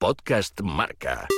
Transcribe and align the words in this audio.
Podcast 0.00 0.58
Marca. 0.62 1.28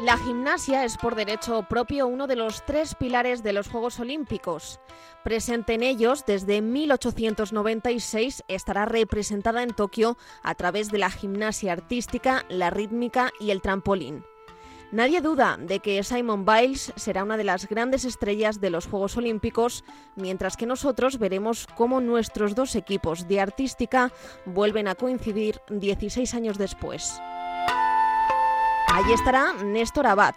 La 0.00 0.18
gimnasia 0.18 0.84
es 0.84 0.98
por 0.98 1.14
derecho 1.14 1.62
propio 1.62 2.06
uno 2.08 2.26
de 2.26 2.36
los 2.36 2.62
tres 2.66 2.94
pilares 2.94 3.42
de 3.42 3.54
los 3.54 3.70
Juegos 3.70 3.98
Olímpicos. 4.00 4.80
Presente 5.24 5.72
en 5.72 5.82
ellos 5.82 6.26
desde 6.26 6.60
1896, 6.60 8.44
estará 8.48 8.84
representada 8.84 9.62
en 9.62 9.70
Tokio 9.70 10.18
a 10.42 10.54
través 10.56 10.90
de 10.90 10.98
la 10.98 11.08
gimnasia 11.08 11.72
artística, 11.72 12.44
la 12.50 12.68
rítmica 12.68 13.30
y 13.40 13.50
el 13.50 13.62
trampolín. 13.62 14.26
Nadie 14.92 15.20
duda 15.20 15.56
de 15.56 15.78
que 15.78 16.02
Simon 16.02 16.44
Biles 16.44 16.92
será 16.96 17.22
una 17.22 17.36
de 17.36 17.44
las 17.44 17.68
grandes 17.68 18.04
estrellas 18.04 18.60
de 18.60 18.70
los 18.70 18.88
Juegos 18.88 19.16
Olímpicos, 19.16 19.84
mientras 20.16 20.56
que 20.56 20.66
nosotros 20.66 21.20
veremos 21.20 21.68
cómo 21.76 22.00
nuestros 22.00 22.56
dos 22.56 22.74
equipos 22.74 23.28
de 23.28 23.40
artística 23.40 24.10
vuelven 24.46 24.88
a 24.88 24.96
coincidir 24.96 25.60
16 25.70 26.34
años 26.34 26.58
después. 26.58 27.20
Allí 28.88 29.12
estará 29.12 29.52
Néstor 29.62 30.08
Abad. 30.08 30.34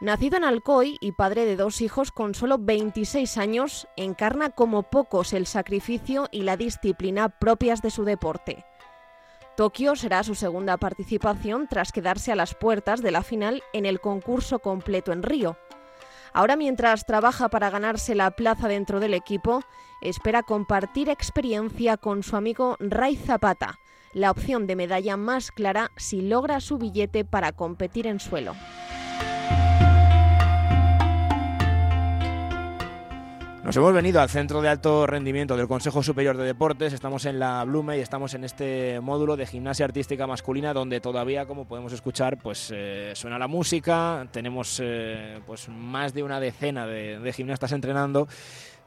Nacido 0.00 0.36
en 0.36 0.42
Alcoy 0.42 0.96
y 1.00 1.12
padre 1.12 1.44
de 1.44 1.54
dos 1.54 1.80
hijos 1.80 2.10
con 2.10 2.34
solo 2.34 2.58
26 2.58 3.38
años, 3.38 3.86
encarna 3.96 4.50
como 4.50 4.82
pocos 4.82 5.32
el 5.32 5.46
sacrificio 5.46 6.28
y 6.32 6.42
la 6.42 6.56
disciplina 6.56 7.28
propias 7.28 7.82
de 7.82 7.92
su 7.92 8.02
deporte. 8.02 8.64
Tokio 9.62 9.94
será 9.94 10.24
su 10.24 10.34
segunda 10.34 10.76
participación 10.76 11.68
tras 11.68 11.92
quedarse 11.92 12.32
a 12.32 12.34
las 12.34 12.52
puertas 12.52 13.00
de 13.00 13.12
la 13.12 13.22
final 13.22 13.62
en 13.72 13.86
el 13.86 14.00
concurso 14.00 14.58
completo 14.58 15.12
en 15.12 15.22
Río. 15.22 15.56
Ahora 16.32 16.56
mientras 16.56 17.06
trabaja 17.06 17.48
para 17.48 17.70
ganarse 17.70 18.16
la 18.16 18.32
plaza 18.32 18.66
dentro 18.66 18.98
del 18.98 19.14
equipo, 19.14 19.62
espera 20.00 20.42
compartir 20.42 21.08
experiencia 21.08 21.96
con 21.96 22.24
su 22.24 22.34
amigo 22.34 22.76
Ray 22.80 23.14
Zapata, 23.14 23.78
la 24.12 24.32
opción 24.32 24.66
de 24.66 24.74
medalla 24.74 25.16
más 25.16 25.52
clara 25.52 25.92
si 25.96 26.22
logra 26.22 26.58
su 26.58 26.78
billete 26.78 27.24
para 27.24 27.52
competir 27.52 28.08
en 28.08 28.18
suelo. 28.18 28.56
Nos 33.64 33.76
hemos 33.76 33.92
venido 33.92 34.20
al 34.20 34.28
Centro 34.28 34.60
de 34.60 34.68
Alto 34.68 35.06
Rendimiento 35.06 35.56
del 35.56 35.68
Consejo 35.68 36.02
Superior 36.02 36.36
de 36.36 36.42
Deportes, 36.42 36.92
estamos 36.92 37.26
en 37.26 37.38
la 37.38 37.62
Blume 37.62 37.96
y 37.96 38.00
estamos 38.00 38.34
en 38.34 38.42
este 38.42 38.98
módulo 39.00 39.36
de 39.36 39.46
gimnasia 39.46 39.84
artística 39.84 40.26
masculina 40.26 40.74
donde 40.74 41.00
todavía, 41.00 41.46
como 41.46 41.64
podemos 41.64 41.92
escuchar, 41.92 42.38
pues 42.38 42.72
eh, 42.74 43.12
suena 43.14 43.38
la 43.38 43.46
música, 43.46 44.26
tenemos 44.32 44.80
eh, 44.82 45.38
pues 45.46 45.68
más 45.68 46.12
de 46.12 46.24
una 46.24 46.40
decena 46.40 46.88
de, 46.88 47.32
gimnastas 47.32 47.70
entrenando 47.70 48.26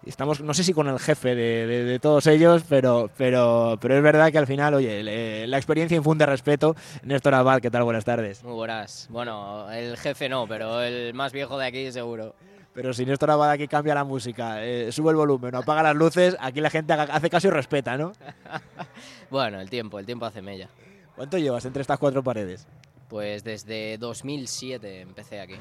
estamos, 0.05 0.41
no 0.41 0.53
sé 0.53 0.65
si 0.65 0.73
con 0.73 0.89
el 0.89 0.99
jefe 0.99 1.35
de, 1.35 1.97
todos 1.99 2.27
ellos, 2.27 2.63
pero, 2.67 3.09
pero, 3.17 3.77
pero 3.79 3.95
es 3.95 4.03
verdad 4.03 4.29
que 4.29 4.37
al 4.37 4.45
final, 4.45 4.73
oye, 4.73 5.47
la 5.47 5.57
experiencia 5.57 5.95
infunde 5.95 6.25
respeto. 6.25 6.75
Néstor 7.01 7.33
Abad, 7.33 7.61
¿qué 7.61 7.71
tal? 7.71 7.83
Buenas 7.83 8.05
tardes. 8.05 8.43
Muy 8.43 8.53
buenas. 8.53 9.07
Bueno, 9.09 9.71
el 9.71 9.97
jefe 9.97 10.29
no, 10.29 10.47
pero 10.47 10.83
el 10.83 11.13
más 11.15 11.31
viejo 11.31 11.57
de 11.57 11.65
aquí 11.65 11.91
seguro. 11.91 12.35
Pero 12.75 12.93
si 12.93 13.05
Néstor 13.05 13.31
Abad 13.31 13.51
aquí 13.51 13.69
cambia 13.69 13.95
la 13.95 14.03
música, 14.03 14.61
eh, 14.61 14.91
sube 14.91 15.11
el 15.11 15.15
volumen, 15.15 15.55
apaga 15.55 15.81
las 15.81 15.95
luces, 15.95 16.35
aquí 16.41 16.59
la 16.59 16.69
gente 16.69 16.91
hace 16.91 17.29
caso 17.29 17.47
y 17.47 17.51
respeta, 17.51 17.97
¿no? 17.97 18.11
bueno, 19.31 19.61
el 19.61 19.69
tiempo, 19.69 19.97
el 19.97 20.05
tiempo 20.05 20.25
hace 20.25 20.41
mella. 20.41 20.67
¿Cuánto 21.15 21.37
llevas 21.37 21.63
entre 21.63 21.81
estas 21.81 21.97
cuatro 21.97 22.21
paredes? 22.21 22.67
Pues 23.07 23.45
desde 23.45 23.97
2007 23.97 24.99
empecé 24.99 25.39
aquí. 25.39 25.55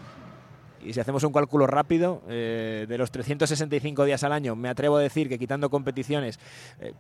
Y 0.83 0.93
si 0.93 0.99
hacemos 0.99 1.23
un 1.23 1.33
cálculo 1.33 1.69
rápido, 1.69 2.21
eh, 2.29 2.85
de 2.89 2.99
los 2.99 3.13
365 3.13 4.05
días 4.05 4.25
al 4.25 4.33
año, 4.33 4.57
me 4.57 4.69
atrevo 4.69 4.97
a 4.97 5.01
decir 5.01 5.29
que 5.29 5.39
quitando 5.39 5.71
competiciones, 5.71 6.41
eh, 6.81 6.95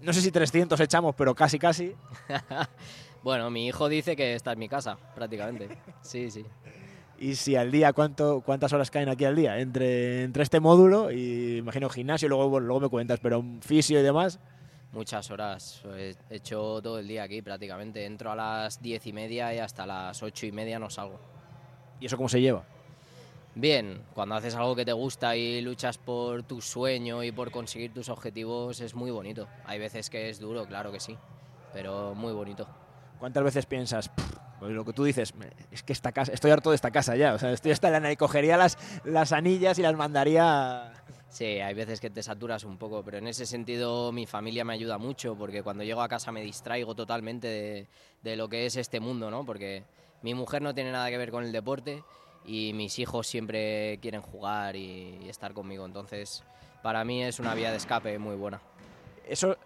no 0.00 0.14
sé 0.14 0.22
si 0.22 0.30
300 0.30 0.80
echamos, 0.80 1.14
pero 1.14 1.34
casi, 1.34 1.58
casi. 1.58 1.94
bueno, 3.22 3.50
mi 3.50 3.66
hijo 3.66 3.90
dice 3.90 4.16
que 4.16 4.34
está 4.34 4.52
en 4.52 4.60
mi 4.60 4.68
casa, 4.70 4.96
prácticamente. 5.14 5.68
Sí, 6.00 6.30
sí 6.30 6.46
y 7.18 7.34
si 7.34 7.56
al 7.56 7.70
día, 7.70 7.92
¿cuánto, 7.92 8.42
¿cuántas 8.42 8.72
horas 8.72 8.90
caen 8.90 9.08
aquí 9.08 9.24
al 9.24 9.36
día? 9.36 9.58
Entre, 9.58 10.22
entre 10.22 10.42
este 10.42 10.60
módulo 10.60 11.10
y 11.10 11.58
imagino 11.58 11.88
gimnasio, 11.88 12.28
luego, 12.28 12.60
luego 12.60 12.80
me 12.80 12.88
cuentas, 12.88 13.18
pero 13.20 13.40
un 13.40 13.60
fisio 13.62 14.00
y 14.00 14.02
demás. 14.02 14.38
Muchas 14.92 15.30
horas, 15.30 15.82
he 15.96 16.14
hecho 16.30 16.80
todo 16.82 16.98
el 16.98 17.06
día 17.06 17.24
aquí 17.24 17.42
prácticamente. 17.42 18.06
Entro 18.06 18.32
a 18.32 18.36
las 18.36 18.80
diez 18.80 19.06
y 19.06 19.12
media 19.12 19.54
y 19.54 19.58
hasta 19.58 19.86
las 19.86 20.22
ocho 20.22 20.46
y 20.46 20.52
media 20.52 20.78
no 20.78 20.88
salgo. 20.88 21.20
¿Y 22.00 22.06
eso 22.06 22.16
cómo 22.16 22.28
se 22.28 22.40
lleva? 22.40 22.64
Bien, 23.54 24.02
cuando 24.14 24.36
haces 24.36 24.54
algo 24.54 24.76
que 24.76 24.84
te 24.84 24.92
gusta 24.92 25.36
y 25.36 25.60
luchas 25.60 25.98
por 25.98 26.44
tu 26.44 26.60
sueño 26.60 27.24
y 27.24 27.32
por 27.32 27.50
conseguir 27.50 27.92
tus 27.92 28.08
objetivos 28.08 28.80
es 28.80 28.94
muy 28.94 29.10
bonito. 29.10 29.48
Hay 29.66 29.78
veces 29.78 30.08
que 30.08 30.30
es 30.30 30.38
duro, 30.38 30.64
claro 30.64 30.92
que 30.92 31.00
sí, 31.00 31.16
pero 31.72 32.14
muy 32.14 32.32
bonito. 32.32 32.68
¿Cuántas 33.18 33.42
veces 33.42 33.66
piensas, 33.66 34.10
pues 34.58 34.72
lo 34.72 34.84
que 34.84 34.92
tú 34.92 35.04
dices, 35.04 35.32
es 35.70 35.82
que 35.82 35.92
esta 35.92 36.12
casa, 36.12 36.32
estoy 36.32 36.50
harto 36.50 36.70
de 36.70 36.76
esta 36.76 36.90
casa 36.90 37.16
ya, 37.16 37.34
o 37.34 37.38
sea, 37.38 37.52
estoy 37.52 37.72
hasta 37.72 37.90
la 37.90 38.12
y 38.12 38.16
cogería 38.16 38.56
las, 38.56 38.78
las 39.04 39.32
anillas 39.32 39.78
y 39.78 39.82
las 39.82 39.94
mandaría... 39.94 40.92
Sí, 41.28 41.44
hay 41.44 41.74
veces 41.74 42.00
que 42.00 42.08
te 42.08 42.22
saturas 42.22 42.64
un 42.64 42.78
poco, 42.78 43.02
pero 43.04 43.18
en 43.18 43.28
ese 43.28 43.44
sentido 43.44 44.12
mi 44.12 44.26
familia 44.26 44.64
me 44.64 44.72
ayuda 44.72 44.96
mucho 44.96 45.36
porque 45.36 45.62
cuando 45.62 45.84
llego 45.84 46.00
a 46.00 46.08
casa 46.08 46.32
me 46.32 46.40
distraigo 46.40 46.94
totalmente 46.94 47.46
de, 47.46 47.86
de 48.22 48.36
lo 48.36 48.48
que 48.48 48.64
es 48.66 48.76
este 48.76 48.98
mundo, 48.98 49.30
¿no? 49.30 49.44
Porque 49.44 49.84
mi 50.22 50.34
mujer 50.34 50.62
no 50.62 50.74
tiene 50.74 50.90
nada 50.90 51.10
que 51.10 51.18
ver 51.18 51.30
con 51.30 51.44
el 51.44 51.52
deporte 51.52 52.02
y 52.46 52.72
mis 52.72 52.98
hijos 52.98 53.26
siempre 53.26 53.98
quieren 54.00 54.22
jugar 54.22 54.74
y, 54.74 55.18
y 55.22 55.28
estar 55.28 55.52
conmigo, 55.52 55.84
entonces 55.84 56.42
para 56.82 57.04
mí 57.04 57.22
es 57.22 57.38
una 57.38 57.54
vía 57.54 57.70
de 57.70 57.76
escape 57.76 58.18
muy 58.18 58.36
buena. 58.36 58.60
Eso 59.26 59.58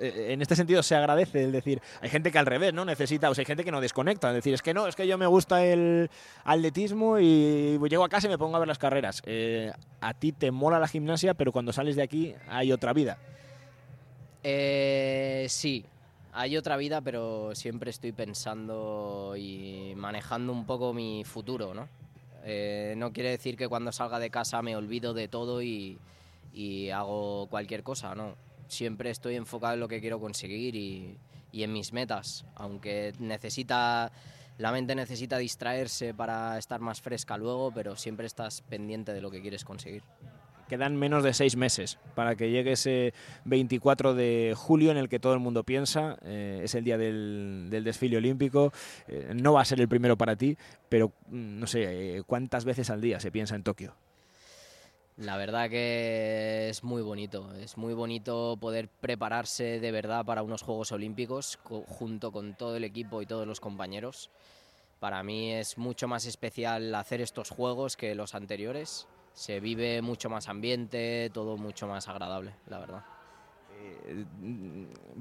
en 0.00 0.40
este 0.42 0.56
sentido 0.56 0.82
se 0.82 0.94
agradece 0.94 1.44
el 1.44 1.52
decir, 1.52 1.80
hay 2.00 2.08
gente 2.08 2.30
que 2.30 2.38
al 2.38 2.46
revés, 2.46 2.72
¿no? 2.72 2.84
Necesita, 2.84 3.30
o 3.30 3.34
sea, 3.34 3.42
hay 3.42 3.46
gente 3.46 3.64
que 3.64 3.72
no 3.72 3.80
desconecta, 3.80 4.28
es 4.28 4.34
decir, 4.34 4.54
es 4.54 4.62
que 4.62 4.74
no, 4.74 4.86
es 4.86 4.96
que 4.96 5.06
yo 5.06 5.18
me 5.18 5.26
gusta 5.26 5.64
el 5.64 6.10
atletismo 6.44 7.18
y 7.18 7.78
llego 7.88 8.04
a 8.04 8.08
casa 8.08 8.26
y 8.26 8.30
me 8.30 8.38
pongo 8.38 8.56
a 8.56 8.60
ver 8.60 8.68
las 8.68 8.78
carreras. 8.78 9.22
Eh, 9.26 9.72
a 10.00 10.14
ti 10.14 10.32
te 10.32 10.50
mola 10.50 10.78
la 10.78 10.88
gimnasia, 10.88 11.34
pero 11.34 11.52
cuando 11.52 11.72
sales 11.72 11.96
de 11.96 12.02
aquí 12.02 12.34
hay 12.48 12.72
otra 12.72 12.92
vida. 12.92 13.18
Eh, 14.44 15.46
sí, 15.48 15.84
hay 16.32 16.56
otra 16.56 16.76
vida, 16.76 17.00
pero 17.00 17.54
siempre 17.54 17.90
estoy 17.90 18.12
pensando 18.12 19.34
y 19.36 19.94
manejando 19.96 20.52
un 20.52 20.64
poco 20.64 20.92
mi 20.92 21.24
futuro, 21.24 21.74
¿no? 21.74 21.88
no 22.96 23.12
quiere 23.12 23.28
decir 23.28 23.58
que 23.58 23.68
cuando 23.68 23.92
salga 23.92 24.18
de 24.18 24.30
casa 24.30 24.62
me 24.62 24.74
olvido 24.74 25.12
de 25.12 25.28
todo 25.28 25.60
y 25.60 25.98
hago 26.90 27.46
cualquier 27.50 27.82
cosa, 27.82 28.14
¿no? 28.14 28.47
Siempre 28.68 29.10
estoy 29.10 29.34
enfocado 29.36 29.74
en 29.74 29.80
lo 29.80 29.88
que 29.88 30.00
quiero 30.00 30.20
conseguir 30.20 30.74
y, 30.76 31.18
en 31.52 31.72
mis 31.72 31.92
metas, 31.92 32.44
aunque 32.54 33.12
necesita 33.18 34.12
la 34.58 34.72
mente 34.72 34.94
necesita 34.94 35.38
distraerse 35.38 36.14
para 36.14 36.58
estar 36.58 36.80
más 36.80 37.00
fresca 37.00 37.38
luego, 37.38 37.70
pero 37.72 37.94
siempre 37.96 38.26
estás 38.26 38.60
pendiente 38.62 39.12
de 39.12 39.20
lo 39.20 39.30
que 39.30 39.40
quieres 39.40 39.64
conseguir. 39.64 40.02
Quedan 40.68 40.96
menos 40.96 41.22
de 41.22 41.32
seis 41.32 41.56
meses 41.56 41.98
para 42.14 42.34
que 42.36 42.50
llegue 42.50 42.72
ese 42.72 43.14
24 43.44 44.14
de 44.14 44.54
julio 44.56 44.90
en 44.90 44.98
el 44.98 45.08
que 45.08 45.18
todo 45.18 45.32
el 45.32 45.38
mundo 45.38 45.64
piensa. 45.64 46.18
Eh, 46.22 46.60
es 46.64 46.74
el 46.74 46.84
día 46.84 46.98
del, 46.98 47.68
desfile 47.70 48.18
olímpico. 48.18 48.72
Eh, 49.06 49.32
no 49.34 49.54
va 49.54 49.62
a 49.62 49.64
ser 49.64 49.80
el 49.80 49.88
primero 49.88 50.18
para 50.18 50.36
ti, 50.36 50.58
pero 50.88 51.12
mm, 51.28 51.60
no 51.60 51.66
sé, 51.66 52.16
eh, 52.18 52.22
¿cuántas 52.26 52.64
veces 52.64 52.90
al 52.90 53.00
día 53.00 53.18
se 53.20 53.30
piensa 53.30 53.54
en 53.54 53.62
Tokio? 53.62 53.94
La 55.18 55.36
verdad 55.36 55.68
que 55.68 56.68
es 56.68 56.84
muy 56.84 57.02
bonito, 57.02 57.52
es 57.54 57.76
muy 57.76 57.92
bonito 57.92 58.56
poder 58.60 58.88
prepararse 58.88 59.80
de 59.80 59.90
verdad 59.90 60.24
para 60.24 60.44
unos 60.44 60.62
Juegos 60.62 60.92
Olímpicos 60.92 61.58
junto 61.88 62.30
con 62.30 62.54
todo 62.54 62.76
el 62.76 62.84
equipo 62.84 63.20
y 63.20 63.26
todos 63.26 63.44
los 63.44 63.58
compañeros. 63.58 64.30
Para 65.00 65.24
mí 65.24 65.52
es 65.52 65.76
mucho 65.76 66.06
más 66.06 66.24
especial 66.24 66.94
hacer 66.94 67.20
estos 67.20 67.50
Juegos 67.50 67.96
que 67.96 68.14
los 68.14 68.36
anteriores. 68.36 69.08
Se 69.32 69.58
vive 69.58 70.02
mucho 70.02 70.30
más 70.30 70.48
ambiente, 70.48 71.30
todo 71.34 71.56
mucho 71.56 71.88
más 71.88 72.06
agradable, 72.06 72.54
la 72.68 72.78
verdad. 72.78 73.17
Eh, 74.06 74.24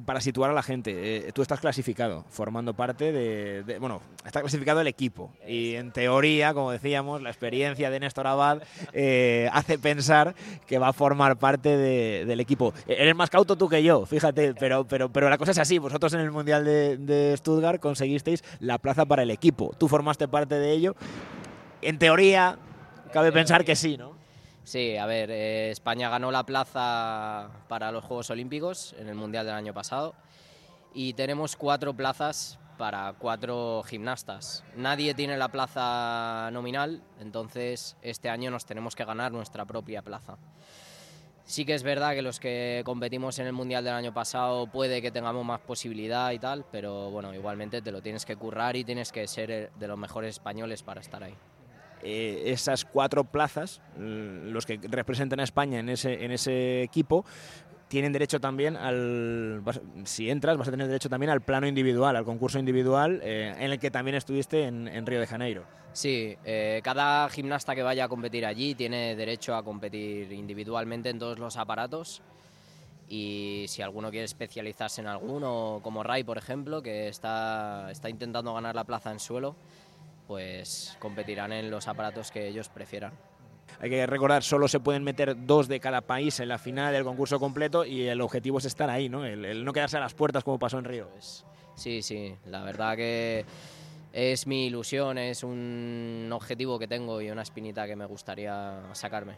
para 0.05 0.21
situar 0.21 0.51
a 0.51 0.53
la 0.53 0.63
gente, 0.63 1.27
eh, 1.27 1.31
tú 1.33 1.41
estás 1.41 1.59
clasificado, 1.59 2.23
formando 2.29 2.73
parte 2.73 3.11
de, 3.11 3.77
Bueno, 3.79 4.01
está 4.25 4.41
clasificado 4.41 4.81
el 4.81 4.87
equipo. 4.87 5.33
Y 5.47 5.75
en 5.75 5.91
teoría, 5.91 6.53
como 6.53 6.71
decíamos, 6.71 7.21
la 7.21 7.29
experiencia 7.29 7.89
de 7.89 7.99
Néstor 7.99 8.27
Abad 8.27 8.61
eh, 8.93 9.49
hace 9.51 9.79
pensar 9.79 10.35
que 10.65 10.77
va 10.77 10.89
a 10.89 10.93
formar 10.93 11.37
parte 11.37 11.77
del 11.77 12.39
equipo. 12.39 12.73
Eres 12.87 13.15
más 13.15 13.29
cauto 13.29 13.55
tú 13.55 13.67
que 13.67 13.81
yo, 13.81 14.05
fíjate, 14.05 14.53
pero, 14.53 14.85
pero, 14.85 15.11
pero 15.11 15.29
la 15.29 15.37
cosa 15.37 15.51
es 15.51 15.57
así. 15.57 15.77
Vosotros 15.79 16.13
en 16.13 16.19
el 16.21 16.31
Mundial 16.31 16.63
de 16.63 17.35
Stuttgart 17.37 17.79
conseguisteis 17.79 18.43
la 18.59 18.77
plaza 18.77 19.05
para 19.05 19.23
el 19.23 19.31
equipo. 19.31 19.73
Tú 19.77 19.87
formaste 19.87 20.27
parte 20.27 20.55
de 20.55 20.71
ello. 20.71 20.95
En 21.81 21.97
teoría, 21.99 22.57
cabe 23.11 23.31
pensar 23.31 23.65
que 23.65 23.75
sí, 23.75 23.97
¿no? 23.97 24.16
Sí, 24.67 24.97
a 24.97 25.05
ver, 25.05 25.31
eh, 25.31 25.71
España 25.71 26.09
ganó 26.09 26.29
la 26.29 26.45
plaza 26.45 27.49
para 27.69 27.89
los 27.89 28.03
Juegos 28.03 28.29
Olímpicos 28.31 28.93
en 28.99 29.07
el 29.07 29.15
Mundial 29.15 29.45
del 29.45 29.55
año 29.55 29.73
pasado 29.73 30.13
y 30.93 31.13
tenemos 31.13 31.55
cuatro 31.55 31.93
plazas 31.93 32.59
para 32.77 33.13
cuatro 33.17 33.81
gimnastas. 33.87 34.65
Nadie 34.75 35.13
tiene 35.13 35.37
la 35.37 35.47
plaza 35.47 36.49
nominal, 36.51 37.01
entonces 37.21 37.95
este 38.01 38.29
año 38.29 38.51
nos 38.51 38.65
tenemos 38.65 38.93
que 38.93 39.05
ganar 39.05 39.31
nuestra 39.31 39.63
propia 39.63 40.01
plaza. 40.01 40.37
Sí 41.45 41.63
que 41.63 41.73
es 41.73 41.83
verdad 41.83 42.13
que 42.13 42.21
los 42.21 42.41
que 42.41 42.81
competimos 42.83 43.39
en 43.39 43.47
el 43.47 43.53
Mundial 43.53 43.85
del 43.85 43.93
año 43.93 44.13
pasado 44.13 44.67
puede 44.67 45.01
que 45.01 45.11
tengamos 45.11 45.45
más 45.45 45.61
posibilidad 45.61 46.31
y 46.31 46.39
tal, 46.39 46.65
pero 46.69 47.09
bueno, 47.09 47.33
igualmente 47.33 47.81
te 47.81 47.93
lo 47.93 48.01
tienes 48.01 48.25
que 48.25 48.35
currar 48.35 48.75
y 48.75 48.83
tienes 48.83 49.13
que 49.13 49.29
ser 49.29 49.71
de 49.71 49.87
los 49.87 49.97
mejores 49.97 50.31
españoles 50.31 50.83
para 50.83 50.99
estar 50.99 51.23
ahí. 51.23 51.37
Eh, 52.03 52.43
esas 52.51 52.85
cuatro 52.85 53.23
plazas, 53.23 53.81
los 53.97 54.65
que 54.65 54.79
representan 54.83 55.39
a 55.39 55.43
España 55.43 55.79
en 55.79 55.89
ese, 55.89 56.23
en 56.23 56.31
ese 56.31 56.83
equipo, 56.83 57.25
tienen 57.87 58.11
derecho 58.13 58.39
también 58.39 58.75
al. 58.75 59.63
Si 60.03 60.29
entras, 60.29 60.57
vas 60.57 60.67
a 60.67 60.71
tener 60.71 60.87
derecho 60.87 61.09
también 61.09 61.29
al 61.29 61.41
plano 61.41 61.67
individual, 61.67 62.15
al 62.15 62.25
concurso 62.25 62.59
individual, 62.59 63.21
eh, 63.23 63.55
en 63.57 63.71
el 63.71 63.79
que 63.79 63.91
también 63.91 64.15
estuviste 64.15 64.63
en, 64.63 65.05
Río 65.05 65.19
de 65.19 65.27
Janeiro. 65.27 65.63
Sí, 65.93 66.37
eh, 66.43 66.81
cada 66.83 67.27
gimnasta 67.29 67.73
que 67.73 67.83
vaya 67.83 68.05
a 68.05 68.07
competir 68.07 68.45
allí 68.45 68.75
tiene 68.75 69.15
derecho 69.15 69.55
a 69.55 69.63
competir 69.63 70.31
individualmente 70.31 71.09
en 71.09 71.19
todos 71.19 71.39
los 71.39 71.57
aparatos. 71.57 72.21
Y 73.09 73.65
si 73.69 73.81
alguno 73.81 74.11
quiere 74.11 74.25
especializarse 74.25 74.99
en 74.99 75.07
alguno, 75.07 75.79
como 75.81 76.03
Ray, 76.03 76.25
por 76.25 76.37
ejemplo, 76.37 76.81
que 76.81 77.07
está, 77.07 77.89
está 77.89 78.09
intentando 78.09 78.53
ganar 78.53 78.75
la 78.75 78.83
plaza 78.83 79.11
en 79.11 79.19
suelo, 79.19 79.55
pues 80.27 80.95
competirán 80.99 81.51
en 81.53 81.71
los 81.71 81.87
aparatos 81.87 82.31
que 82.31 82.47
ellos 82.47 82.69
prefieran. 82.69 83.13
Hay 83.79 83.89
que 83.89 84.05
recordar, 84.07 84.43
solo 84.43 84.67
se 84.67 84.79
pueden 84.79 85.03
meter 85.03 85.35
dos 85.45 85.67
de 85.67 85.79
cada 85.79 86.01
país 86.01 86.39
en 86.39 86.49
la 86.49 86.57
final 86.57 86.93
del 86.93 87.03
concurso 87.03 87.39
completo 87.39 87.85
y 87.85 88.07
el 88.07 88.21
objetivo 88.21 88.57
es 88.57 88.65
estar 88.65 88.89
ahí, 88.89 89.07
¿no? 89.07 89.23
El, 89.25 89.63
no 89.63 89.73
quedarse 89.73 89.97
a 89.97 89.99
las 89.99 90.13
puertas 90.13 90.43
como 90.43 90.57
pasó 90.57 90.79
en 90.79 90.85
Río. 90.85 91.07
Sí, 91.75 92.01
sí, 92.01 92.35
la 92.47 92.63
verdad 92.63 92.95
que 92.95 93.45
es 94.13 94.47
mi 94.47 94.65
ilusión, 94.65 95.19
es 95.19 95.43
un 95.43 96.29
objetivo 96.33 96.79
que 96.79 96.87
tengo 96.87 97.21
y 97.21 97.29
una 97.29 97.43
espinita 97.43 97.85
que 97.85 97.95
me 97.95 98.05
gustaría 98.05 98.81
sacarme. 98.93 99.35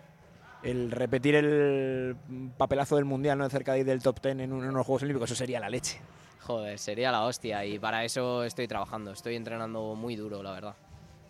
El 0.64 0.92
repetir 0.92 1.36
el 1.36 2.16
papelazo 2.58 2.96
del 2.96 3.06
Mundial, 3.06 3.38
¿no? 3.38 3.50
Cerca 3.50 3.74
de 3.74 3.84
del 3.84 4.02
top 4.02 4.20
ten 4.22 4.40
en, 4.40 4.54
unos 4.54 4.86
Juegos 4.86 5.04
Olímpicos, 5.04 5.32
eso 5.32 5.38
sería 5.38 5.60
la 5.60 5.70
leche. 5.70 6.00
Joder, 6.42 6.80
sería 6.80 7.12
la 7.12 7.24
hostia 7.24 7.66
y 7.66 7.80
para 7.80 8.04
eso 8.04 8.44
estoy 8.44 8.68
trabajando, 8.68 9.12
estoy 9.12 9.36
entrenando 9.36 9.96
muy 9.96 10.16
duro, 10.16 10.42
la 10.42 10.52
verdad. 10.52 10.76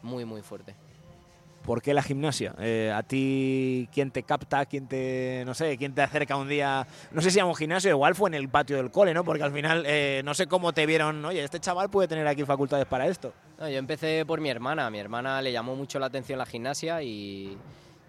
Muy, 0.02 0.24
muy 0.26 0.42
fuerte. 0.42 0.76
¿Por 1.64 1.82
qué 1.82 1.94
la 1.94 2.02
gimnasia? 2.02 2.56
Eh, 2.60 2.92
¿A 2.96 3.04
ti 3.04 3.88
quién 3.92 4.12
te 4.12 4.24
capta? 4.24 4.66
¿Quién 4.66 4.88
te, 4.88 5.44
no 5.46 5.54
sé, 5.54 5.78
quién 5.78 5.94
te 5.94 6.02
acerca 6.02 6.36
un 6.38 6.48
día? 6.48 6.88
No 7.12 7.22
sé 7.22 7.32
si 7.32 7.40
a 7.40 7.46
un 7.46 7.56
gimnasio, 7.56 7.92
igual 7.92 8.16
fue 8.16 8.30
en 8.30 8.36
el 8.36 8.50
patio 8.50 8.78
del 8.78 8.92
cole, 8.92 9.14
¿no? 9.14 9.24
Porque 9.24 9.44
al 9.44 9.52
final 9.52 9.84
eh, 9.86 10.22
no 10.24 10.34
sé 10.34 10.48
cómo 10.48 10.74
te 10.74 10.86
vieron, 10.86 11.24
oye, 11.26 11.44
este 11.44 11.60
chaval 11.60 11.90
puede 11.90 12.08
tener 12.08 12.26
aquí 12.28 12.44
facultades 12.46 12.86
para 12.86 13.08
esto. 13.08 13.34
yo 13.60 13.66
empecé 13.66 14.26
por 14.26 14.42
mi 14.42 14.50
hermana. 14.50 14.90
Mi 14.90 15.00
hermana 15.00 15.42
le 15.42 15.52
llamó 15.52 15.76
mucho 15.76 16.00
la 16.00 16.08
atención 16.08 16.40
la 16.40 16.46
gimnasia 16.46 17.04
y 17.04 17.58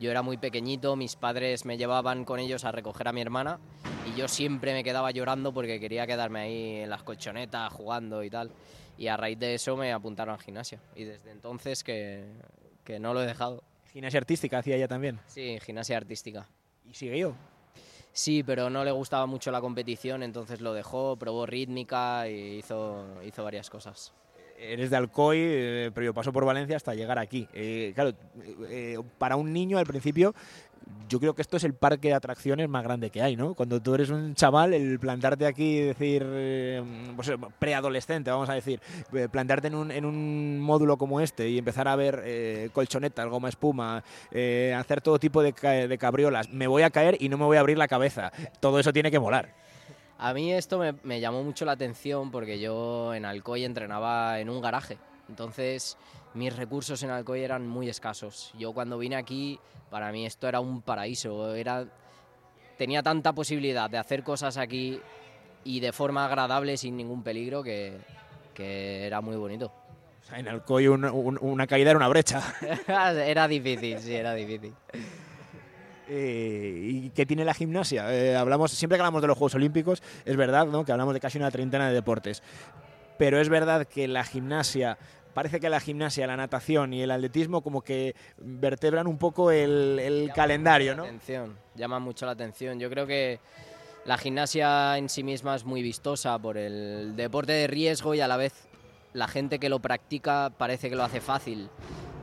yo 0.00 0.10
era 0.10 0.22
muy 0.22 0.38
pequeñito, 0.38 0.96
mis 0.96 1.14
padres 1.14 1.66
me 1.66 1.76
llevaban 1.76 2.24
con 2.24 2.40
ellos 2.40 2.64
a 2.64 2.72
recoger 2.72 3.06
a 3.06 3.12
mi 3.12 3.20
hermana 3.20 3.60
y 4.06 4.18
yo 4.18 4.28
siempre 4.28 4.72
me 4.72 4.82
quedaba 4.82 5.10
llorando 5.10 5.52
porque 5.52 5.78
quería 5.78 6.06
quedarme 6.06 6.40
ahí 6.40 6.76
en 6.76 6.90
las 6.90 7.02
colchonetas 7.02 7.70
jugando 7.70 8.24
y 8.24 8.30
tal. 8.30 8.50
Y 8.96 9.08
a 9.08 9.18
raíz 9.18 9.38
de 9.38 9.54
eso 9.54 9.76
me 9.76 9.92
apuntaron 9.92 10.34
a 10.34 10.38
gimnasia. 10.38 10.80
Y 10.96 11.04
desde 11.04 11.30
entonces 11.30 11.84
que, 11.84 12.24
que 12.82 12.98
no 12.98 13.12
lo 13.12 13.22
he 13.22 13.26
dejado. 13.26 13.62
¿Gimnasia 13.92 14.18
artística 14.18 14.58
hacía 14.58 14.76
ella 14.76 14.88
también? 14.88 15.20
Sí, 15.26 15.58
gimnasia 15.60 15.98
artística. 15.98 16.48
¿Y 16.86 16.94
sigue 16.94 17.18
yo? 17.18 17.34
Sí, 18.12 18.42
pero 18.42 18.70
no 18.70 18.84
le 18.84 18.90
gustaba 18.92 19.26
mucho 19.26 19.50
la 19.50 19.60
competición, 19.60 20.22
entonces 20.22 20.62
lo 20.62 20.72
dejó, 20.72 21.16
probó 21.16 21.44
rítmica 21.44 22.26
y 22.26 22.58
hizo, 22.58 23.06
hizo 23.22 23.44
varias 23.44 23.68
cosas 23.68 24.14
eres 24.60 24.90
de 24.90 24.96
Alcoy, 24.96 25.38
eh, 25.40 25.90
pero 25.94 26.06
yo 26.06 26.14
paso 26.14 26.32
por 26.32 26.44
Valencia 26.44 26.76
hasta 26.76 26.94
llegar 26.94 27.18
aquí. 27.18 27.48
Eh, 27.52 27.92
claro, 27.94 28.12
eh, 28.68 28.98
para 29.18 29.36
un 29.36 29.52
niño 29.52 29.78
al 29.78 29.86
principio, 29.86 30.34
yo 31.08 31.20
creo 31.20 31.34
que 31.34 31.42
esto 31.42 31.56
es 31.56 31.64
el 31.64 31.74
parque 31.74 32.08
de 32.08 32.14
atracciones 32.14 32.68
más 32.68 32.82
grande 32.82 33.10
que 33.10 33.22
hay, 33.22 33.36
¿no? 33.36 33.54
Cuando 33.54 33.80
tú 33.80 33.94
eres 33.94 34.10
un 34.10 34.34
chaval, 34.34 34.74
el 34.74 34.98
plantarte 34.98 35.46
aquí 35.46 35.78
y 35.78 35.80
decir, 35.80 36.24
pues, 37.16 37.30
preadolescente, 37.58 38.30
vamos 38.30 38.48
a 38.48 38.54
decir, 38.54 38.80
plantarte 39.30 39.68
en 39.68 39.74
un, 39.74 39.90
en 39.90 40.04
un, 40.04 40.60
módulo 40.60 40.96
como 40.96 41.20
este 41.20 41.48
y 41.48 41.58
empezar 41.58 41.88
a 41.88 41.96
ver 41.96 42.70
colchonetas, 42.72 43.28
goma 43.28 43.48
espuma, 43.48 44.02
hacer 44.30 45.00
todo 45.00 45.18
tipo 45.18 45.42
de, 45.42 45.52
de 45.52 45.98
cabriolas, 45.98 46.50
me 46.50 46.66
voy 46.66 46.82
a 46.82 46.90
caer 46.90 47.16
y 47.20 47.28
no 47.28 47.38
me 47.38 47.44
voy 47.44 47.56
a 47.56 47.60
abrir 47.60 47.78
la 47.78 47.88
cabeza. 47.88 48.32
Todo 48.60 48.78
eso 48.78 48.92
tiene 48.92 49.10
que 49.10 49.18
molar. 49.18 49.50
A 50.22 50.34
mí 50.34 50.52
esto 50.52 50.78
me, 51.02 51.18
llamó 51.18 51.42
mucho 51.42 51.64
la 51.64 51.72
atención 51.72 52.30
porque 52.30 52.60
yo 52.60 53.14
en 53.14 53.24
Alcoy 53.24 53.64
entrenaba 53.64 54.38
en 54.38 54.50
un 54.50 54.60
garaje. 54.60 54.98
Entonces 55.30 55.96
mis 56.34 56.54
recursos 56.54 57.02
en 57.02 57.08
Alcoy 57.08 57.42
eran 57.42 57.66
muy 57.66 57.88
escasos. 57.88 58.52
Yo 58.58 58.74
cuando 58.74 58.98
vine 58.98 59.16
aquí, 59.16 59.58
para 59.88 60.12
mí 60.12 60.26
esto 60.26 60.46
era 60.46 60.60
un 60.60 60.82
paraíso. 60.82 61.54
Era, 61.54 61.86
tenía 62.76 63.02
tanta 63.02 63.32
posibilidad 63.32 63.88
de 63.88 63.96
hacer 63.96 64.22
cosas 64.22 64.58
aquí 64.58 65.00
y 65.64 65.80
de 65.80 65.90
forma 65.90 66.26
agradable 66.26 66.76
sin 66.76 66.98
ningún 66.98 67.22
peligro 67.22 67.62
que, 67.62 67.96
era 68.58 69.22
muy 69.22 69.36
bonito. 69.36 69.72
en 70.34 70.48
Alcoy 70.48 70.86
una 70.88 71.66
caída 71.66 71.92
era 71.92 71.96
una 71.96 72.08
brecha. 72.08 72.42
era 72.86 73.48
difícil, 73.48 73.98
sí, 73.98 74.14
era 74.14 74.34
difícil. 74.34 74.74
Eh, 76.12 76.88
¿Y 77.04 77.10
qué 77.10 77.24
tiene 77.24 77.44
la 77.44 77.54
gimnasia? 77.54 78.12
Eh, 78.12 78.34
hablamos, 78.34 78.72
siempre 78.72 78.98
que 78.98 79.02
hablamos 79.02 79.22
de 79.22 79.28
los 79.28 79.38
Juegos 79.38 79.54
Olímpicos, 79.54 80.02
es 80.24 80.36
verdad 80.36 80.66
¿no? 80.66 80.84
que 80.84 80.90
hablamos 80.90 81.14
de 81.14 81.20
casi 81.20 81.38
una 81.38 81.52
treintena 81.52 81.86
de 81.86 81.94
deportes. 81.94 82.42
Pero 83.16 83.40
es 83.40 83.48
verdad 83.48 83.86
que 83.86 84.08
la 84.08 84.24
gimnasia, 84.24 84.98
parece 85.34 85.60
que 85.60 85.70
la 85.70 85.78
gimnasia, 85.78 86.26
la 86.26 86.36
natación 86.36 86.92
y 86.94 87.02
el 87.02 87.12
atletismo 87.12 87.62
como 87.62 87.82
que 87.82 88.16
vertebran 88.38 89.06
un 89.06 89.18
poco 89.18 89.52
el, 89.52 90.32
calendario, 90.34 90.96
¿no? 90.96 91.04
Atención, 91.04 91.56
llama 91.76 92.00
mucho 92.00 92.26
la 92.26 92.32
atención. 92.32 92.80
Yo 92.80 92.90
creo 92.90 93.06
que 93.06 93.38
la 94.04 94.18
gimnasia 94.18 94.98
en 94.98 95.08
sí 95.08 95.22
misma 95.22 95.54
es 95.54 95.64
muy 95.64 95.80
vistosa 95.80 96.36
por 96.40 96.56
el 96.56 97.14
deporte 97.14 97.52
de 97.52 97.68
riesgo 97.68 98.16
y 98.16 98.20
a 98.20 98.26
la 98.26 98.36
vez 98.36 98.68
la 99.12 99.28
gente 99.28 99.60
que 99.60 99.68
lo 99.68 99.78
practica 99.78 100.50
parece 100.58 100.90
que 100.90 100.96
lo 100.96 101.04
hace 101.04 101.20
fácil. 101.20 101.68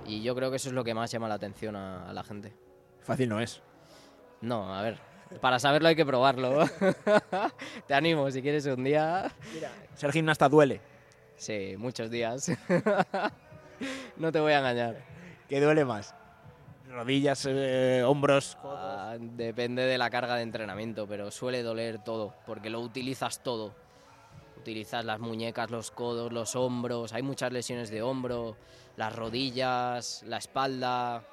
Y 0.05 0.23
yo 0.23 0.35
creo 0.35 0.49
que 0.49 0.57
eso 0.57 0.67
es 0.67 0.75
lo 0.75 0.83
que 0.83 0.93
más 0.93 1.09
llama 1.09 1.29
la 1.29 1.35
atención 1.35 1.77
a 1.77 2.11
la 2.11 2.23
gente. 2.25 2.53
Fácil 2.99 3.29
no 3.29 3.39
es. 3.39 3.61
No, 4.41 4.73
a 4.73 4.81
ver, 4.81 4.99
para 5.41 5.59
saberlo 5.59 5.89
hay 5.89 5.95
que 5.95 6.05
probarlo. 6.05 6.65
Te 7.87 7.93
animo, 7.93 8.29
si 8.31 8.41
quieres 8.41 8.65
un 8.65 8.83
día. 8.83 9.31
ser 9.95 10.11
gimnasta 10.11 10.47
duele. 10.47 10.81
Sí, 11.35 11.75
muchos 11.77 12.09
días. 12.09 12.51
no 14.17 14.31
te 14.31 14.39
voy 14.39 14.53
a 14.53 14.59
engañar. 14.59 15.03
¿Qué 15.47 15.61
duele 15.61 15.85
más? 15.85 16.15
¿Rodillas, 16.89 17.45
eh, 17.49 18.03
hombros? 18.05 18.57
Ah, 18.63 19.17
depende 19.19 19.83
de 19.83 19.97
la 19.97 20.09
carga 20.09 20.35
de 20.35 20.43
entrenamiento, 20.43 21.05
pero 21.05 21.31
suele 21.31 21.61
doler 21.61 21.99
todo, 22.03 22.33
porque 22.45 22.69
lo 22.69 22.79
utilizas 22.79 23.43
todo. 23.43 23.75
Utilizas 24.57 25.05
las 25.05 25.19
muñecas, 25.19 25.69
los 25.69 25.91
codos, 25.91 26.31
los 26.31 26.55
hombros, 26.55 27.13
hay 27.13 27.21
muchas 27.21 27.51
lesiones 27.51 27.89
de 27.89 28.01
hombro, 28.01 28.57
las 28.95 29.15
rodillas, 29.15 30.23
la 30.25 30.37
espalda, 30.37 31.23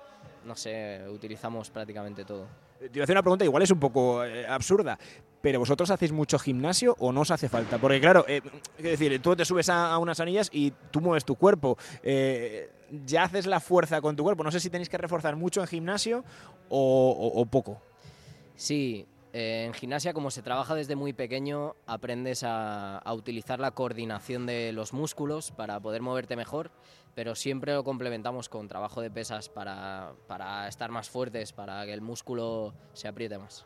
no 0.44 0.54
sé, 0.56 1.04
utilizamos 1.08 1.70
prácticamente 1.70 2.24
todo. 2.24 2.46
Te 2.84 2.90
voy 2.90 3.00
a 3.00 3.04
hacer 3.04 3.14
una 3.14 3.22
pregunta, 3.22 3.44
igual 3.46 3.62
es 3.62 3.70
un 3.70 3.80
poco 3.80 4.22
eh, 4.24 4.46
absurda, 4.46 4.98
pero 5.40 5.58
¿vosotros 5.58 5.90
hacéis 5.90 6.12
mucho 6.12 6.38
gimnasio 6.38 6.94
o 6.98 7.12
no 7.12 7.22
os 7.22 7.30
hace 7.30 7.48
falta? 7.48 7.78
Porque 7.78 7.98
claro, 7.98 8.26
eh, 8.28 8.42
es 8.76 8.84
decir, 8.84 9.22
tú 9.22 9.34
te 9.34 9.46
subes 9.46 9.70
a, 9.70 9.96
unas 9.96 10.20
anillas 10.20 10.50
y 10.52 10.70
tú 10.90 11.00
mueves 11.00 11.24
tu 11.24 11.36
cuerpo. 11.36 11.78
Eh, 12.02 12.70
ya 13.06 13.24
haces 13.24 13.46
la 13.46 13.60
fuerza 13.60 14.02
con 14.02 14.16
tu 14.16 14.22
cuerpo. 14.22 14.44
No 14.44 14.50
sé 14.50 14.60
si 14.60 14.68
tenéis 14.68 14.90
que 14.90 14.98
reforzar 14.98 15.34
mucho 15.34 15.62
en 15.62 15.66
gimnasio 15.66 16.24
o, 16.68 17.46
poco. 17.50 17.80
Sí, 18.54 19.06
en 19.36 19.74
gimnasia, 19.74 20.12
como 20.12 20.30
se 20.30 20.42
trabaja 20.42 20.76
desde 20.76 20.94
muy 20.94 21.12
pequeño, 21.12 21.74
aprendes 21.86 22.44
a, 22.44 23.02
utilizar 23.12 23.58
la 23.58 23.72
coordinación 23.72 24.46
de 24.46 24.72
los 24.72 24.92
músculos 24.92 25.50
para 25.50 25.80
poder 25.80 26.02
moverte 26.02 26.36
mejor 26.36 26.70
pero 27.16 27.36
siempre 27.36 27.72
lo 27.72 27.84
complementamos 27.84 28.48
con 28.48 28.66
trabajo 28.66 29.00
de 29.00 29.08
pesas 29.08 29.48
para, 29.48 30.14
para 30.26 30.66
estar 30.66 30.90
más 30.90 31.08
fuertes, 31.08 31.52
para 31.52 31.84
que 31.86 31.92
el 31.92 32.00
músculo 32.00 32.74
se 32.92 33.06
apriete 33.06 33.38
más 33.38 33.64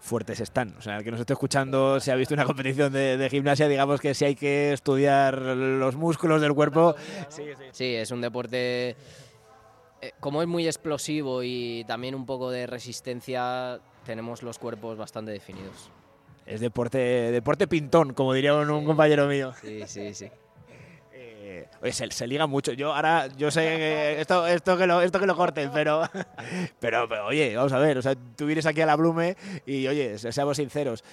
fuertes 0.00 0.40
están. 0.40 0.74
O 0.78 0.80
sea, 0.82 0.98
el 0.98 1.04
que 1.04 1.10
nos 1.10 1.20
esté 1.20 1.32
escuchando, 1.32 2.00
si 2.00 2.10
ha 2.10 2.14
visto 2.14 2.32
una 2.32 2.44
competición 2.44 2.92
de, 2.92 3.28
gimnasia, 3.30 3.68
digamos 3.68 4.00
que 4.00 4.14
si 4.14 4.24
hay 4.24 4.34
que 4.34 4.72
estudiar 4.72 5.38
los 5.38 5.96
músculos 5.96 6.40
del 6.40 6.54
cuerpo. 6.54 6.94
Sí, 7.28 7.44
sí. 7.72 7.94
es 7.96 8.10
un 8.10 8.20
deporte. 8.20 8.96
Eh, 10.00 10.12
como 10.20 10.40
es 10.40 10.48
muy 10.48 10.66
explosivo 10.66 11.42
y 11.42 11.84
también 11.88 12.14
un 12.14 12.24
poco 12.24 12.50
de 12.50 12.66
resistencia, 12.66 13.80
tenemos 14.08 14.42
los 14.42 14.58
cuerpos 14.58 14.96
bastante 14.96 15.32
definidos. 15.32 15.90
Es 16.46 16.60
deporte, 16.60 16.98
deporte 16.98 17.68
pintón, 17.68 18.14
como 18.14 18.32
diría 18.32 18.54
un 18.54 18.86
compañero 18.86 19.26
mío. 19.26 19.52
Sí, 19.60 19.82
sí, 19.86 20.14
sí. 20.14 20.30
Oye, 21.82 21.92
se, 21.92 22.26
liga 22.26 22.46
mucho. 22.46 22.72
Yo 22.72 22.94
ahora, 22.94 23.26
yo 23.36 23.50
sé 23.50 23.60
que 23.60 24.20
esto, 24.20 24.46
esto, 24.46 24.78
que, 24.78 24.86
lo, 24.86 25.02
esto 25.02 25.20
que 25.20 25.26
lo 25.26 25.36
corten, 25.36 25.70
pero, 25.74 26.08
pero, 26.80 27.06
oye, 27.26 27.54
vamos 27.54 27.72
a 27.72 27.78
ver, 27.78 27.98
o 27.98 28.02
sea, 28.02 28.14
tú 28.14 28.46
vienes 28.46 28.64
aquí 28.64 28.80
a 28.80 28.86
la 28.86 28.96
Blume 28.96 29.36
y, 29.66 29.86
oye, 29.86 30.18
seamos 30.18 30.56
sinceros, 30.56 31.04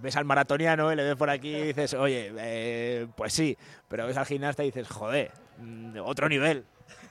ves 0.00 0.16
al 0.16 0.24
maratoniano 0.24 0.92
y 0.92 0.96
le 0.96 1.04
ves 1.04 1.16
por 1.16 1.30
aquí 1.30 1.54
y 1.54 1.62
dices, 1.68 1.94
oye, 1.94 2.32
eh, 2.38 3.06
pues 3.14 3.32
sí, 3.32 3.56
pero 3.88 4.06
ves 4.06 4.16
al 4.16 4.26
gimnasta 4.26 4.64
y 4.64 4.66
dices, 4.66 4.88
joder, 4.88 5.30
mm, 5.58 5.98
otro 6.04 6.28
nivel. 6.28 6.64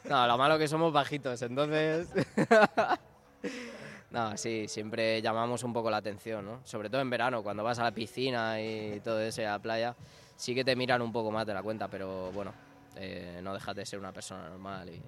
No, 0.03 0.27
lo 0.27 0.37
malo 0.37 0.57
que 0.57 0.67
somos 0.67 0.91
bajitos, 0.91 1.41
entonces... 1.41 2.09
No, 4.11 4.35
sí, 4.35 4.67
siempre 4.67 5.21
llamamos 5.21 5.63
un 5.63 5.71
poco 5.71 5.89
la 5.89 5.97
atención, 5.97 6.45
¿no? 6.45 6.59
Sobre 6.65 6.89
todo 6.89 6.99
en 7.01 7.09
verano, 7.09 7.41
cuando 7.41 7.63
vas 7.63 7.79
a 7.79 7.83
la 7.83 7.91
piscina 7.91 8.61
y 8.61 8.99
todo 8.99 9.21
eso, 9.21 9.41
a 9.41 9.45
la 9.51 9.59
playa, 9.59 9.95
sí 10.35 10.53
que 10.53 10.65
te 10.65 10.75
miran 10.75 11.01
un 11.01 11.13
poco 11.13 11.31
más 11.31 11.47
de 11.47 11.53
la 11.53 11.63
cuenta, 11.63 11.87
pero 11.87 12.29
bueno, 12.33 12.53
eh, 12.97 13.39
no 13.41 13.53
dejas 13.53 13.75
de 13.75 13.85
ser 13.85 13.99
una 13.99 14.11
persona 14.11 14.49
normal 14.49 14.89
y 14.89 15.01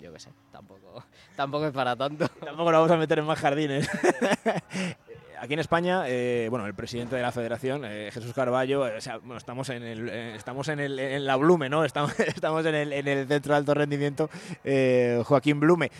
yo 0.00 0.12
qué 0.12 0.18
sé, 0.18 0.30
tampoco, 0.50 1.04
tampoco 1.36 1.66
es 1.66 1.72
para 1.72 1.94
tanto. 1.94 2.26
Tampoco 2.28 2.72
lo 2.72 2.78
vamos 2.78 2.90
a 2.90 2.96
meter 2.96 3.18
en 3.18 3.26
más 3.26 3.38
jardines. 3.38 3.88
Aquí 5.40 5.54
en 5.54 5.60
España, 5.60 6.04
eh, 6.06 6.48
bueno, 6.50 6.66
el 6.66 6.74
presidente 6.74 7.14
de 7.14 7.22
la 7.22 7.32
Federación, 7.32 7.84
eh, 7.84 8.10
Jesús 8.12 8.32
Carballo, 8.32 8.86
eh, 8.86 8.98
estamos 9.36 9.68
en 9.68 9.82
el, 9.82 10.08
estamos 10.08 10.68
en, 10.68 10.80
el, 10.80 11.24
la 11.24 11.36
Blume, 11.36 11.68
¿no? 11.68 11.84
Estamos, 11.88 12.66
en, 12.66 12.74
el, 12.74 12.92
en 12.92 13.08
el 13.08 13.28
centro 13.28 13.52
de 13.52 13.58
alto 13.58 13.74
rendimiento, 13.74 14.30
Joaquín 15.24 15.60
Blume. 15.60 15.90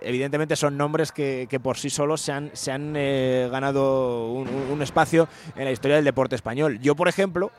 Evidentemente 0.00 0.56
son 0.56 0.76
nombres 0.76 1.12
que, 1.12 1.46
que 1.48 1.60
por 1.60 1.76
sí 1.76 1.90
solos 1.90 2.20
se 2.20 2.32
han, 2.32 2.50
se 2.52 2.72
han 2.72 2.94
ganado 2.94 4.32
un, 4.32 4.82
espacio 4.82 5.28
en 5.56 5.64
la 5.64 5.70
historia 5.70 5.96
del 5.96 6.04
deporte 6.04 6.34
español. 6.34 6.78
Yo, 6.80 6.94
por 6.94 7.08
ejemplo, 7.08 7.50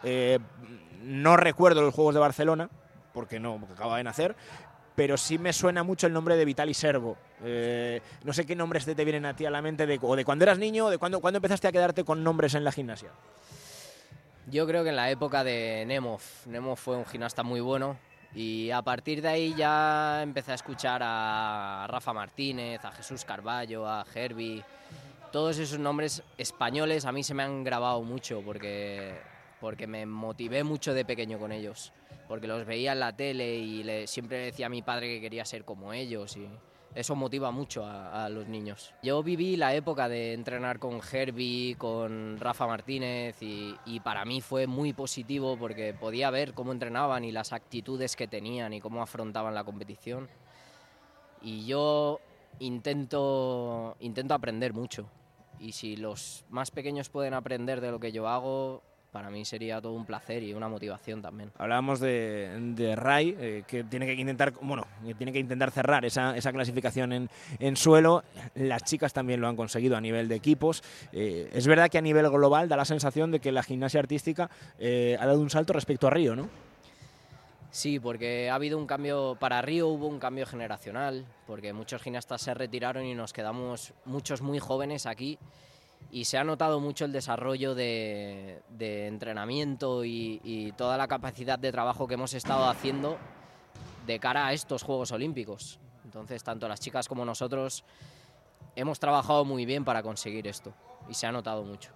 no 1.04 1.38
recuerdo 1.38 1.82
los 1.82 1.94
Juegos 1.94 2.14
de 2.14 2.20
Barcelona, 2.20 2.70
porque 3.14 3.40
no, 3.40 3.58
porque 3.60 3.74
acaba 3.74 3.98
de 3.98 4.04
nacer, 4.04 4.36
pero 4.96 5.18
sí 5.18 5.38
me 5.38 5.54
suena 5.54 5.84
mucho 5.84 6.08
el 6.08 6.14
nombre 6.14 6.38
de 6.38 6.46
Vitali 6.46 6.74
Servo. 6.74 7.18
Eh, 7.44 8.02
no 8.24 8.34
sé 8.34 8.46
qué 8.46 8.56
nombres 8.56 8.86
te, 8.86 8.96
vienen 9.04 9.26
a 9.26 9.36
ti 9.36 9.46
a 9.46 9.52
la 9.52 9.62
mente 9.62 9.86
de, 9.86 10.00
o 10.02 10.16
de 10.16 10.24
cuando 10.24 10.44
eras 10.44 10.58
niño 10.58 10.86
o 10.86 10.90
de 10.90 10.98
cuando, 10.98 11.20
cuando 11.20 11.38
empezaste 11.38 11.68
a 11.68 11.72
quedarte 11.72 12.04
con 12.04 12.24
nombres 12.24 12.56
en 12.56 12.64
la 12.64 12.72
gimnasia. 12.72 13.10
Yo 14.48 14.66
creo 14.68 14.84
que 14.84 14.90
en 14.90 14.96
la 14.96 15.10
época 15.10 15.44
de 15.44 15.84
Nemov, 15.88 16.22
Nemov 16.46 16.78
fue 16.78 16.96
un 16.96 17.06
gimnasta 17.06 17.44
muy 17.44 17.60
bueno 17.60 17.98
y 18.36 18.70
a 18.70 18.82
partir 18.82 19.22
de 19.22 19.30
ahí 19.30 19.56
ya 19.56 20.22
empecé 20.22 20.52
a 20.52 20.56
escuchar 20.56 21.02
a 21.04 21.88
Rafa 21.90 22.14
Martínez, 22.14 22.84
a 22.86 22.92
Jesús 22.92 23.26
Carballo, 23.26 23.88
a 23.88 24.06
Herbie. 24.14 24.64
Todos 25.32 25.58
esos 25.58 25.80
nombres 25.80 26.22
españoles 26.38 27.06
a 27.06 27.12
mí 27.12 27.24
se 27.24 27.34
me 27.34 27.44
han 27.44 27.64
grabado 27.64 28.02
mucho 28.04 28.42
porque, 28.46 29.16
porque 29.66 29.88
me 29.88 30.06
motivé 30.06 30.64
mucho 30.64 30.94
de 30.94 31.06
pequeño 31.06 31.40
con 31.40 31.52
ellos. 31.52 31.92
Porque 32.28 32.46
los 32.46 32.68
veía 32.68 32.92
en 32.92 33.00
la 33.00 33.16
tele 33.16 33.56
y 33.56 33.82
le, 33.82 34.06
siempre 34.06 34.38
decía 34.38 34.68
a 34.68 34.70
mi 34.70 34.84
padre 34.84 35.08
que 35.08 35.20
quería 35.20 35.44
ser 35.44 35.66
como 35.66 35.92
ellos 35.92 36.38
y 36.38 36.48
eso 36.94 37.16
motiva 37.16 37.50
mucho 37.50 37.84
a, 37.84 38.26
a 38.26 38.30
los 38.30 38.48
niños. 38.48 38.94
Yo 39.02 39.24
viví 39.24 39.58
la 39.58 39.74
época 39.74 40.08
de 40.08 40.34
entrenar 40.34 40.78
con 40.78 41.00
Herbie, 41.12 41.78
con 41.80 42.38
Rafa 42.40 42.68
Martínez 42.68 43.42
y, 43.42 43.76
y 43.88 44.02
para 44.02 44.24
mí 44.24 44.40
fue 44.40 44.68
muy 44.68 44.94
positivo 44.94 45.58
porque 45.58 45.96
podía 45.96 46.30
ver 46.30 46.54
cómo 46.54 46.72
entrenaban 46.72 47.24
y 47.24 47.32
las 47.32 47.52
actitudes 47.52 48.16
que 48.16 48.28
tenían 48.28 48.72
y 48.72 48.80
cómo 48.80 49.02
afrontaban 49.02 49.56
la 49.56 49.64
competición. 49.64 50.30
Y 51.42 51.66
yo 51.66 52.20
intento, 52.60 53.98
intento 54.00 54.36
aprender 54.36 54.74
mucho. 54.74 55.10
Y 55.60 55.72
si 55.72 55.96
los 55.96 56.46
más 56.50 56.70
pequeños 56.70 57.10
pueden 57.10 57.34
aprender 57.34 57.82
de 57.82 57.90
lo 57.90 58.00
que 58.00 58.12
yo 58.12 58.28
hago, 58.28 58.84
para 59.16 59.30
mí 59.30 59.46
sería 59.46 59.80
todo 59.80 59.94
un 59.94 60.06
placer 60.06 60.44
y 60.44 60.54
una 60.54 60.68
motivación 60.68 61.22
también. 61.22 61.50
Hablábamos 61.58 62.02
de, 62.02 62.50
de 62.76 62.98
Ray, 62.98 63.34
eh, 63.40 63.64
que 63.66 63.86
tiene 63.86 64.06
que 64.08 64.12
intentar, 64.12 64.52
bueno, 64.60 64.86
que 65.06 65.14
tiene 65.14 65.32
que 65.32 65.40
intentar 65.40 65.72
cerrar 65.72 66.04
esa, 66.04 66.36
esa 66.36 66.52
clasificación 66.52 67.14
en, 67.14 67.30
en, 67.60 67.78
suelo. 67.78 68.26
Las 68.56 68.84
chicas 68.84 69.14
también 69.14 69.40
lo 69.40 69.48
han 69.48 69.56
conseguido 69.56 69.96
a 69.96 70.02
nivel 70.02 70.28
de 70.28 70.36
equipos. 70.36 70.84
Eh, 71.14 71.50
es 71.54 71.66
verdad 71.66 71.90
que 71.90 71.98
a 71.98 72.02
nivel 72.02 72.30
global 72.30 72.68
da 72.68 72.76
la 72.76 72.84
sensación 72.84 73.32
de 73.32 73.40
que 73.40 73.54
la 73.54 73.64
gimnasia 73.64 74.02
artística 74.02 74.50
eh, 74.80 75.16
ha 75.18 75.26
dado 75.26 75.40
un 75.40 75.50
salto 75.50 75.72
respecto 75.72 76.08
a 76.08 76.10
Río, 76.10 76.36
¿no? 76.36 76.50
Sí, 77.72 78.02
porque 78.02 78.50
ha 78.50 78.56
habido 78.56 78.78
un 78.78 78.86
cambio, 78.86 79.38
para 79.40 79.62
Río 79.62 79.88
hubo 79.88 80.08
un 80.08 80.20
cambio 80.20 80.46
generacional, 80.46 81.26
porque 81.48 81.72
muchos 81.72 82.02
gimnastas 82.02 82.42
se 82.42 82.54
retiraron 82.54 83.06
y 83.06 83.16
nos 83.16 83.32
quedamos 83.32 83.94
muchos 84.04 84.42
muy 84.42 84.60
jóvenes 84.60 85.06
aquí 85.06 85.40
y 86.12 86.26
se 86.26 86.38
ha 86.38 86.44
notado 86.44 86.80
mucho 86.80 87.06
el 87.06 87.12
desarrollo 87.12 87.76
de, 87.76 88.62
de 88.70 89.08
entrenamiento 89.08 90.06
y, 90.06 90.40
y, 90.44 90.72
toda 90.74 90.98
la 90.98 91.08
capacidad 91.08 91.60
de 91.60 91.72
trabajo 91.72 92.08
que 92.08 92.14
hemos 92.14 92.34
estado 92.34 92.70
haciendo 92.70 93.18
de 94.06 94.20
cara 94.20 94.48
a 94.48 94.54
estos 94.54 94.84
Juegos 94.84 95.12
Olímpicos. 95.12 95.80
Entonces, 96.04 96.44
tanto 96.44 96.68
las 96.68 96.80
chicas 96.80 97.08
como 97.08 97.26
nosotros 97.26 97.84
hemos 98.76 99.00
trabajado 99.00 99.46
muy 99.46 99.66
bien 99.66 99.84
para 99.84 100.04
conseguir 100.04 100.48
esto 100.48 100.74
y 101.10 101.14
se 101.14 101.28
ha 101.28 101.32
notado 101.32 101.64
mucho. 101.64 101.92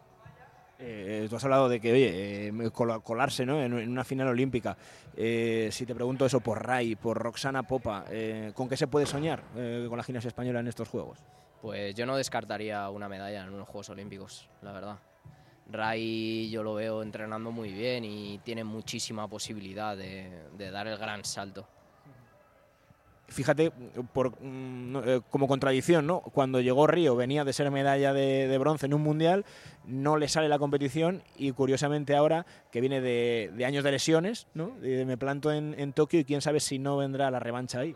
Eh, 0.82 1.28
tú 1.30 1.36
has 1.36 1.44
hablado 1.44 1.68
de 1.68 1.82
que, 1.82 1.92
oye, 1.92 2.48
eh, 2.48 2.72
colarse 2.72 3.46
¿no? 3.46 3.62
en, 3.62 3.74
una 3.74 4.06
final 4.06 4.30
olímpica. 4.30 4.78
Eh, 5.16 5.70
si 5.72 5.86
te 5.86 5.94
pregunto 5.94 6.26
eso 6.26 6.40
por 6.40 6.66
Ray, 6.66 6.96
por 6.96 7.18
Roxana 7.18 7.64
Popa, 7.64 8.06
eh, 8.10 8.54
¿con 8.56 8.70
qué 8.70 8.78
se 8.78 8.88
puede 8.88 9.06
soñar 9.06 9.44
eh, 9.58 9.86
con 9.90 9.98
la 9.98 10.04
gimnasia 10.04 10.30
española 10.30 10.62
en 10.62 10.68
estos 10.68 10.88
Juegos? 10.88 11.20
Pues 11.62 11.94
yo 11.96 12.06
no 12.06 12.16
descartaría 12.16 12.90
una 12.90 13.10
medalla 13.10 13.44
en 13.44 13.54
unos 13.54 13.68
Juegos 13.68 13.90
Olímpicos, 13.90 14.50
la 14.62 14.72
verdad. 14.72 15.00
Ray 15.72 16.50
yo 16.50 16.64
lo 16.64 16.74
veo 16.74 17.04
entrenando 17.04 17.52
muy 17.52 17.72
bien 17.72 18.04
y 18.04 18.40
tiene 18.40 18.64
muchísima 18.64 19.28
posibilidad 19.28 19.96
de, 19.96 20.72
dar 20.72 20.88
el 20.88 20.98
gran 20.98 21.24
salto 21.24 21.68
fíjate, 23.28 23.72
por, 24.12 24.42
mm, 24.42 25.22
como 25.30 25.48
contradicción, 25.48 26.08
¿no? 26.08 26.22
Cuando 26.22 26.62
llegó 26.62 26.88
Río 26.88 27.16
venía 27.16 27.46
de 27.46 27.54
ser 27.54 27.70
medalla 27.70 28.12
de, 28.12 28.58
bronce 28.58 28.88
en 28.88 28.96
un 28.96 29.04
mundial, 29.04 29.46
no 29.86 30.18
le 30.18 30.28
sale 30.28 30.50
la 30.50 30.58
competición 30.58 31.22
y 31.38 31.52
curiosamente 31.52 32.16
ahora 32.16 32.48
que 32.72 32.82
viene 32.82 33.02
de, 33.02 33.52
de 33.56 33.66
años 33.66 33.84
de 33.84 33.92
lesiones, 33.92 34.48
¿no? 34.56 34.74
me 34.82 35.16
planto 35.16 35.52
en, 35.52 35.76
en, 35.78 35.94
Tokio 35.94 36.20
y 36.20 36.26
quién 36.26 36.42
sabe 36.42 36.60
si 36.60 36.80
no 36.80 36.98
vendrá 36.98 37.30
la 37.30 37.40
revancha 37.40 37.82
ahí. 37.82 37.96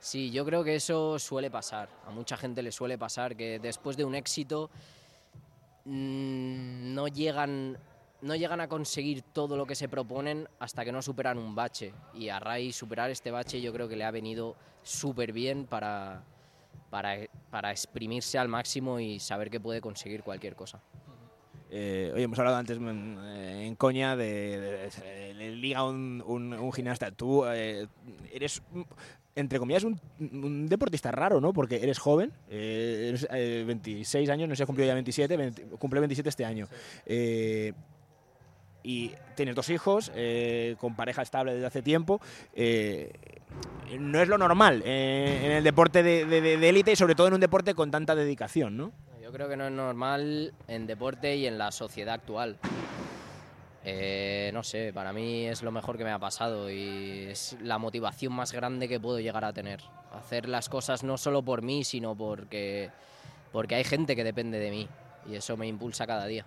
Sí, 0.00 0.30
yo 0.30 0.44
creo 0.44 0.62
que 0.62 0.76
eso 0.76 1.18
suele 1.18 1.50
pasar. 1.50 1.88
A 2.06 2.10
mucha 2.10 2.36
gente 2.36 2.62
le 2.62 2.72
suele 2.72 2.98
pasar 2.98 3.36
que 3.36 3.58
después 3.58 3.96
de 3.96 4.04
un 4.04 4.14
éxito 4.14 4.70
mmm, 5.84 6.94
no 6.94 7.08
llegan 7.08 7.78
no 8.20 8.34
llegan 8.34 8.60
a 8.60 8.68
conseguir 8.68 9.22
todo 9.22 9.56
lo 9.56 9.66
que 9.66 9.74
se 9.74 9.88
proponen 9.88 10.48
hasta 10.58 10.84
que 10.84 10.92
no 10.92 11.02
superan 11.02 11.38
un 11.38 11.54
bache. 11.54 11.92
Y 12.14 12.28
a 12.28 12.40
Ray 12.40 12.72
superar 12.72 13.10
este 13.10 13.30
bache 13.30 13.60
yo 13.60 13.72
creo 13.72 13.88
que 13.88 13.96
le 13.96 14.04
ha 14.04 14.10
venido 14.10 14.56
súper 14.82 15.32
bien 15.32 15.66
para, 15.66 16.24
para, 16.90 17.16
para, 17.50 17.70
exprimirse 17.70 18.38
al 18.38 18.48
máximo 18.48 18.98
y 18.98 19.20
saber 19.20 19.50
que 19.50 19.60
puede 19.60 19.80
conseguir 19.80 20.22
cualquier 20.22 20.56
cosa. 20.56 20.80
Eh, 21.70 22.10
oye, 22.14 22.22
hemos 22.24 22.38
hablado 22.38 22.56
antes 22.56 22.78
en, 22.78 23.76
Coña 23.76 24.16
de, 24.16 24.90
de, 25.36 25.50
liga 25.50 25.84
un, 25.84 26.72
gimnasta. 26.72 27.10
Tú 27.10 27.44
eh, 27.46 27.86
eres, 28.32 28.62
entre 29.38 29.58
comillas, 29.58 29.84
un, 29.84 30.00
un, 30.20 30.68
deportista 30.68 31.10
raro, 31.10 31.40
¿no? 31.40 31.52
Porque 31.52 31.76
eres 31.76 31.98
joven, 31.98 32.32
eh, 32.50 33.14
eres 33.30 33.66
26 33.66 34.28
años, 34.30 34.48
no 34.48 34.56
sé, 34.56 34.66
cumplió 34.66 34.86
ya 34.86 34.94
27, 34.94 35.36
20, 35.36 35.62
cumple 35.78 36.00
27 36.00 36.28
este 36.28 36.44
año. 36.44 36.68
Eh, 37.06 37.72
y 38.82 39.12
tienes 39.34 39.54
dos 39.54 39.68
hijos, 39.70 40.10
eh, 40.14 40.76
con 40.78 40.96
pareja 40.96 41.22
estable 41.22 41.52
desde 41.52 41.66
hace 41.66 41.82
tiempo. 41.82 42.20
Eh, 42.54 43.12
no 43.98 44.20
es 44.20 44.28
lo 44.28 44.38
normal 44.38 44.82
eh, 44.84 45.42
en 45.44 45.52
el 45.52 45.64
deporte 45.64 46.02
de 46.02 46.22
élite 46.22 46.40
de, 46.58 46.72
de 46.72 46.92
y 46.92 46.96
sobre 46.96 47.14
todo 47.14 47.28
en 47.28 47.34
un 47.34 47.40
deporte 47.40 47.74
con 47.74 47.90
tanta 47.90 48.14
dedicación, 48.14 48.76
¿no? 48.76 48.92
Yo 49.22 49.30
creo 49.30 49.48
que 49.48 49.58
no 49.58 49.66
es 49.66 49.72
normal 49.72 50.54
en 50.68 50.86
deporte 50.86 51.36
y 51.36 51.46
en 51.46 51.58
la 51.58 51.70
sociedad 51.70 52.14
actual. 52.14 52.56
Eh, 53.90 54.50
no 54.52 54.62
sé, 54.62 54.92
para 54.92 55.14
mí 55.14 55.46
es 55.46 55.62
lo 55.62 55.72
mejor 55.72 55.96
que 55.96 56.04
me 56.04 56.10
ha 56.10 56.18
pasado 56.18 56.70
y 56.70 57.28
es 57.30 57.56
la 57.62 57.78
motivación 57.78 58.34
más 58.34 58.52
grande 58.52 58.86
que 58.86 59.00
puedo 59.00 59.18
llegar 59.18 59.46
a 59.46 59.54
tener. 59.54 59.80
Hacer 60.12 60.46
las 60.46 60.68
cosas 60.68 61.04
no 61.04 61.16
solo 61.16 61.42
por 61.42 61.62
mí, 61.62 61.84
sino 61.84 62.14
porque, 62.14 62.90
porque 63.50 63.76
hay 63.76 63.84
gente 63.84 64.14
que 64.14 64.24
depende 64.24 64.58
de 64.58 64.70
mí 64.70 64.88
y 65.26 65.36
eso 65.36 65.56
me 65.56 65.66
impulsa 65.66 66.06
cada 66.06 66.26
día. 66.26 66.44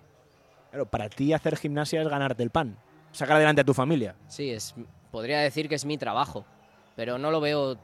Claro, 0.70 0.86
para 0.86 1.08
ti 1.08 1.32
hacer 1.32 1.56
gimnasia 1.56 2.02
es 2.02 2.08
ganarte 2.08 2.44
el 2.44 2.50
pan, 2.50 2.76
sacar 3.10 3.38
adelante 3.38 3.62
a 3.62 3.64
tu 3.64 3.74
familia. 3.74 4.14
Sí, 4.28 4.50
es, 4.50 4.72
podría 5.10 5.40
decir 5.40 5.68
que 5.68 5.74
es 5.74 5.84
mi 5.84 5.98
trabajo, 5.98 6.44
pero 6.94 7.18
no 7.18 7.32
lo 7.32 7.40
veo 7.40 7.76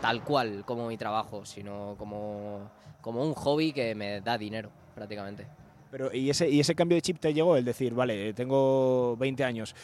tal 0.00 0.24
cual 0.24 0.64
como 0.64 0.88
mi 0.88 0.96
trabajo, 0.96 1.46
sino 1.46 1.94
como, 1.98 2.68
como 3.00 3.22
un 3.22 3.34
hobby 3.34 3.72
que 3.72 3.94
me 3.94 4.20
da 4.22 4.36
dinero 4.36 4.72
prácticamente. 4.96 5.46
Pero 5.90 6.14
¿y 6.14 6.30
ese, 6.30 6.48
¿y 6.48 6.60
ese 6.60 6.74
cambio 6.74 6.96
de 6.96 7.02
chip 7.02 7.18
te 7.18 7.32
llegó? 7.32 7.56
El 7.56 7.64
decir, 7.64 7.94
vale, 7.94 8.34
tengo 8.34 9.16
20 9.16 9.44
años, 9.44 9.74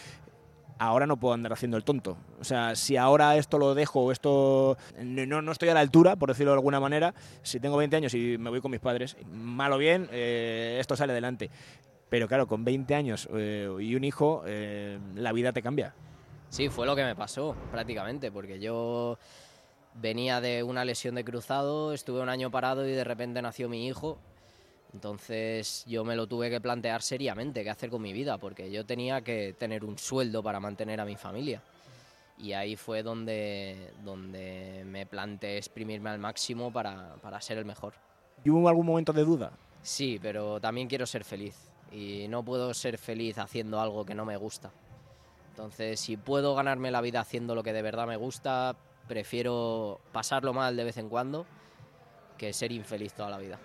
ahora 0.78 1.06
no 1.06 1.16
puedo 1.16 1.34
andar 1.34 1.52
haciendo 1.52 1.76
el 1.76 1.84
tonto. 1.84 2.16
O 2.40 2.44
sea, 2.44 2.74
si 2.76 2.96
ahora 2.96 3.36
esto 3.36 3.58
lo 3.58 3.74
dejo, 3.74 4.12
esto 4.12 4.76
no, 4.98 5.42
no 5.42 5.52
estoy 5.52 5.68
a 5.68 5.74
la 5.74 5.80
altura, 5.80 6.16
por 6.16 6.28
decirlo 6.28 6.52
de 6.52 6.58
alguna 6.58 6.80
manera, 6.80 7.14
si 7.42 7.60
tengo 7.60 7.76
20 7.76 7.96
años 7.96 8.14
y 8.14 8.38
me 8.38 8.50
voy 8.50 8.60
con 8.60 8.70
mis 8.70 8.80
padres, 8.80 9.16
mal 9.32 9.72
o 9.72 9.78
bien, 9.78 10.08
eh, 10.12 10.78
esto 10.80 10.96
sale 10.96 11.12
adelante. 11.12 11.50
Pero 12.08 12.28
claro, 12.28 12.46
con 12.46 12.64
20 12.64 12.94
años 12.94 13.28
eh, 13.34 13.68
y 13.80 13.94
un 13.94 14.04
hijo, 14.04 14.42
eh, 14.46 14.98
la 15.14 15.32
vida 15.32 15.52
te 15.52 15.62
cambia. 15.62 15.94
Sí, 16.48 16.68
fue 16.68 16.86
lo 16.86 16.94
que 16.94 17.02
me 17.02 17.16
pasó 17.16 17.56
prácticamente, 17.72 18.30
porque 18.30 18.60
yo 18.60 19.18
venía 19.94 20.40
de 20.40 20.62
una 20.62 20.84
lesión 20.84 21.14
de 21.14 21.24
cruzado, 21.24 21.92
estuve 21.92 22.20
un 22.20 22.28
año 22.28 22.50
parado 22.50 22.86
y 22.86 22.92
de 22.92 23.04
repente 23.04 23.42
nació 23.42 23.68
mi 23.68 23.86
hijo. 23.86 24.18
Entonces 24.94 25.84
yo 25.88 26.04
me 26.04 26.14
lo 26.14 26.28
tuve 26.28 26.48
que 26.48 26.60
plantear 26.60 27.02
seriamente 27.02 27.64
qué 27.64 27.70
hacer 27.70 27.90
con 27.90 28.00
mi 28.00 28.12
vida, 28.12 28.38
porque 28.38 28.70
yo 28.70 28.86
tenía 28.86 29.22
que 29.22 29.52
tener 29.52 29.84
un 29.84 29.98
sueldo 29.98 30.42
para 30.42 30.60
mantener 30.60 31.00
a 31.00 31.04
mi 31.04 31.16
familia. 31.16 31.60
Y 32.38 32.52
ahí 32.52 32.76
fue 32.76 33.02
donde, 33.02 33.92
donde 34.04 34.84
me 34.86 35.04
planteé 35.04 35.58
exprimirme 35.58 36.10
al 36.10 36.20
máximo 36.20 36.72
para, 36.72 37.16
para 37.16 37.40
ser 37.40 37.58
el 37.58 37.64
mejor. 37.64 37.94
¿Y 38.44 38.50
hubo 38.50 38.68
algún 38.68 38.86
momento 38.86 39.12
de 39.12 39.24
duda? 39.24 39.52
Sí, 39.82 40.18
pero 40.22 40.60
también 40.60 40.88
quiero 40.88 41.06
ser 41.06 41.24
feliz 41.24 41.56
y 41.90 42.26
no 42.28 42.44
puedo 42.44 42.72
ser 42.72 42.96
feliz 42.96 43.38
haciendo 43.38 43.80
algo 43.80 44.04
que 44.04 44.14
no 44.14 44.24
me 44.24 44.36
gusta. 44.36 44.70
Entonces, 45.50 45.98
si 46.00 46.16
puedo 46.16 46.54
ganarme 46.54 46.90
la 46.90 47.00
vida 47.00 47.20
haciendo 47.20 47.54
lo 47.54 47.62
que 47.62 47.72
de 47.72 47.82
verdad 47.82 48.06
me 48.06 48.16
gusta, 48.16 48.76
prefiero 49.08 50.00
pasarlo 50.12 50.52
mal 50.52 50.76
de 50.76 50.84
vez 50.84 50.96
en 50.98 51.08
cuando 51.08 51.46
que 52.38 52.52
ser 52.52 52.72
infeliz 52.72 53.12
toda 53.12 53.30
la 53.30 53.38
vida. 53.38 53.58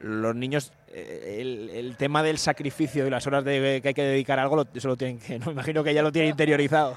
Los 0.00 0.34
niños, 0.34 0.72
eh, 0.88 1.36
el, 1.74 1.96
tema 1.96 2.22
del 2.22 2.38
sacrificio 2.38 3.06
y 3.06 3.10
las 3.10 3.26
horas 3.26 3.44
de, 3.44 3.80
que 3.82 3.88
hay 3.88 3.94
que 3.94 4.02
dedicar 4.02 4.38
a 4.38 4.42
algo, 4.42 4.64
eso 4.72 4.88
lo 4.88 4.96
tienen 4.96 5.18
que, 5.18 5.38
no 5.38 5.50
imagino 5.50 5.84
que 5.84 5.92
ya 5.92 6.02
lo 6.02 6.10
tiene 6.10 6.28
interiorizado. 6.28 6.96